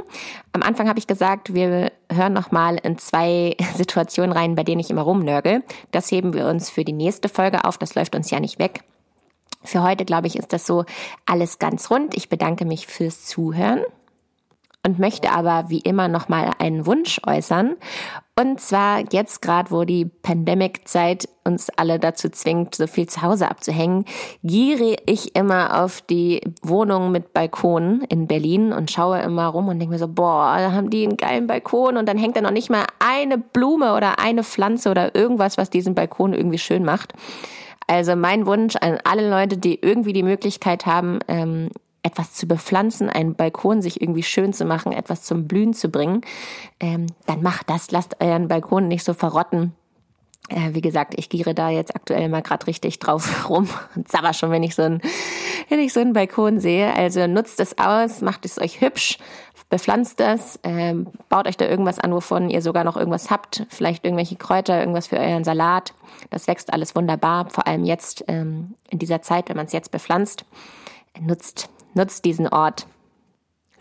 Am 0.54 0.64
Anfang 0.64 0.88
habe 0.88 1.00
ich 1.00 1.08
gesagt, 1.08 1.54
wir 1.54 1.92
hören 2.10 2.32
nochmal 2.32 2.78
in 2.82 2.98
zwei 2.98 3.58
Situationen 3.76 4.32
rein, 4.32 4.56
bei 4.56 4.64
denen 4.64 4.80
ich 4.80 4.90
immer 4.90 5.02
rumnörgel. 5.02 5.64
Das 5.92 6.10
heben 6.10 6.34
wir 6.34 6.48
uns 6.48 6.70
für 6.70 6.86
die 6.86 6.94
nächste 6.94 7.28
Folge 7.28 7.66
auf. 7.66 7.78
Das 7.78 7.94
läuft 7.94 8.16
uns 8.16 8.32
ja 8.32 8.40
nicht 8.40 8.58
weg. 8.58 8.86
Für 9.64 9.84
heute, 9.84 10.06
glaube 10.06 10.28
ich, 10.28 10.38
ist 10.38 10.54
das 10.54 10.66
so 10.66 10.86
alles 11.26 11.60
ganz 11.60 11.90
rund. 11.90 12.16
Ich 12.16 12.30
bedanke 12.30 12.66
mich 12.66 12.88
fürs 12.88 13.26
Zuhören 13.26 13.82
und 14.86 15.00
möchte 15.00 15.32
aber 15.32 15.70
wie 15.70 15.80
immer 15.80 16.08
nochmal 16.10 16.52
einen 16.60 16.86
Wunsch 16.86 17.22
äußern. 17.26 17.76
Und 18.38 18.60
zwar 18.60 19.04
jetzt 19.12 19.42
gerade, 19.42 19.72
wo 19.72 19.86
die 19.86 20.06
Pandemic-Zeit 20.06 21.30
uns 21.46 21.70
alle 21.70 22.00
dazu 22.00 22.30
zwingt, 22.30 22.76
so 22.76 22.88
viel 22.88 23.08
zu 23.08 23.22
Hause 23.22 23.50
abzuhängen, 23.50 24.06
giere 24.44 24.98
ich 25.06 25.36
immer 25.36 25.84
auf 25.84 26.02
die 26.02 26.42
Wohnung 26.62 27.12
mit 27.12 27.34
Balkon 27.34 28.02
in 28.10 28.28
Berlin 28.28 28.74
und 28.74 28.92
schaue 28.92 29.22
immer 29.22 29.48
rum 29.48 29.68
und 29.68 29.80
denke 29.80 29.94
mir 29.94 30.00
so, 30.00 30.08
boah, 30.08 30.56
da 30.58 30.72
haben 30.72 30.90
die 30.90 31.04
einen 31.04 31.18
geilen 31.18 31.48
Balkon 31.48 31.96
und 31.96 32.08
dann 32.08 32.18
hängt 32.18 32.36
da 32.36 32.42
noch 32.42 32.52
nicht 32.52 32.70
mal 32.70 32.86
eine 33.00 33.38
Blume 33.38 33.96
oder 33.96 34.20
eine 34.20 34.44
Pflanze 34.44 34.90
oder 34.90 35.16
irgendwas, 35.16 35.58
was 35.58 35.70
diesen 35.70 35.96
Balkon 35.96 36.34
irgendwie 36.34 36.58
schön 36.58 36.84
macht. 36.84 37.14
Also 37.88 38.16
mein 38.16 38.46
Wunsch 38.46 38.76
an 38.76 39.00
alle 39.04 39.30
Leute, 39.30 39.58
die 39.58 39.80
irgendwie 39.82 40.14
die 40.14 40.24
Möglichkeit 40.24 40.86
haben, 40.86 41.20
ähm, 41.28 41.70
etwas 42.04 42.34
zu 42.34 42.48
bepflanzen, 42.48 43.10
einen 43.10 43.36
Balkon 43.36 43.82
sich 43.82 44.02
irgendwie 44.02 44.24
schön 44.24 44.54
zu 44.54 44.66
machen, 44.66 44.92
etwas 44.92 45.24
zum 45.24 45.48
Blühen 45.48 45.74
zu 45.74 45.90
bringen, 45.90 46.22
ähm, 46.80 47.08
dann 47.26 47.42
macht 47.42 47.70
das. 47.70 47.92
Lasst 47.92 48.18
euren 48.20 48.50
Balkon 48.50 48.88
nicht 48.88 49.04
so 49.04 49.14
verrotten. 49.14 49.74
Äh, 50.50 50.74
wie 50.74 50.82
gesagt, 50.82 51.14
ich 51.18 51.30
giere 51.30 51.54
da 51.54 51.70
jetzt 51.70 51.96
aktuell 51.96 52.28
mal 52.28 52.42
gerade 52.42 52.68
richtig 52.68 53.00
drauf 53.00 53.50
rum 53.50 53.70
und 53.96 54.12
sabber 54.12 54.34
schon, 54.34 54.52
wenn 54.52 54.64
ich 54.64 54.76
so 54.76 54.84
einen, 54.84 55.02
wenn 55.70 55.80
ich 55.80 55.94
so 55.94 56.02
einen 56.02 56.14
Balkon 56.14 56.60
sehe. 56.60 56.94
Also 56.94 57.26
nutzt 57.28 57.62
es 57.62 57.78
aus, 57.78 58.22
macht 58.22 58.46
es 58.46 58.60
euch 58.60 58.82
hübsch, 58.82 59.18
bepflanzt 59.74 60.22
es, 60.22 60.60
ähm, 60.62 61.08
baut 61.30 61.48
euch 61.48 61.58
da 61.58 61.66
irgendwas 61.66 61.98
an, 61.98 62.14
wovon 62.14 62.52
ihr 62.52 62.62
sogar 62.62 62.84
noch 62.84 62.96
irgendwas 62.96 63.32
habt, 63.32 63.66
vielleicht 63.70 64.06
irgendwelche 64.06 64.36
Kräuter, 64.36 64.80
irgendwas 64.80 65.08
für 65.08 65.18
euren 65.18 65.44
Salat. 65.44 65.96
Das 66.30 66.48
wächst 66.48 66.72
alles 66.72 66.96
wunderbar, 66.96 67.50
vor 67.50 67.66
allem 67.66 67.84
jetzt 67.84 68.24
ähm, 68.28 68.76
in 68.92 69.00
dieser 69.00 69.24
Zeit, 69.24 69.50
wenn 69.50 69.58
man 69.58 69.66
es 69.66 69.74
jetzt 69.74 69.90
bepflanzt. 69.90 70.46
Nutzt 71.20 71.70
nutzt 71.96 72.24
diesen 72.24 72.48
Ort. 72.48 72.86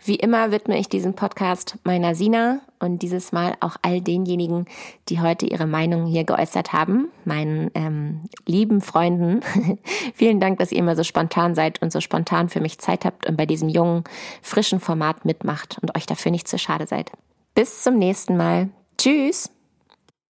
Wie 0.05 0.15
immer 0.15 0.51
widme 0.51 0.77
ich 0.77 0.89
diesen 0.89 1.13
Podcast 1.13 1.77
meiner 1.85 2.13
Sina 2.13 2.59
und 2.79 3.01
dieses 3.01 3.31
Mal 3.31 3.55
auch 3.61 3.77
all 3.83 4.01
denjenigen, 4.01 4.65
die 5.07 5.21
heute 5.21 5.45
ihre 5.45 5.65
Meinung 5.65 6.05
hier 6.05 6.25
geäußert 6.25 6.73
haben, 6.73 7.07
meinen 7.23 7.71
ähm, 7.73 8.23
lieben 8.45 8.81
Freunden. 8.81 9.39
Vielen 10.13 10.41
Dank, 10.41 10.59
dass 10.59 10.73
ihr 10.73 10.79
immer 10.79 10.97
so 10.97 11.03
spontan 11.03 11.55
seid 11.55 11.81
und 11.81 11.93
so 11.93 12.01
spontan 12.01 12.49
für 12.49 12.59
mich 12.59 12.79
Zeit 12.79 13.05
habt 13.05 13.27
und 13.27 13.37
bei 13.37 13.45
diesem 13.45 13.69
jungen, 13.69 14.03
frischen 14.41 14.81
Format 14.81 15.23
mitmacht 15.23 15.77
und 15.81 15.95
euch 15.95 16.05
dafür 16.05 16.31
nicht 16.31 16.49
zu 16.49 16.57
schade 16.57 16.85
seid. 16.85 17.11
Bis 17.55 17.83
zum 17.83 17.95
nächsten 17.95 18.35
Mal. 18.35 18.69
Tschüss! 18.97 19.49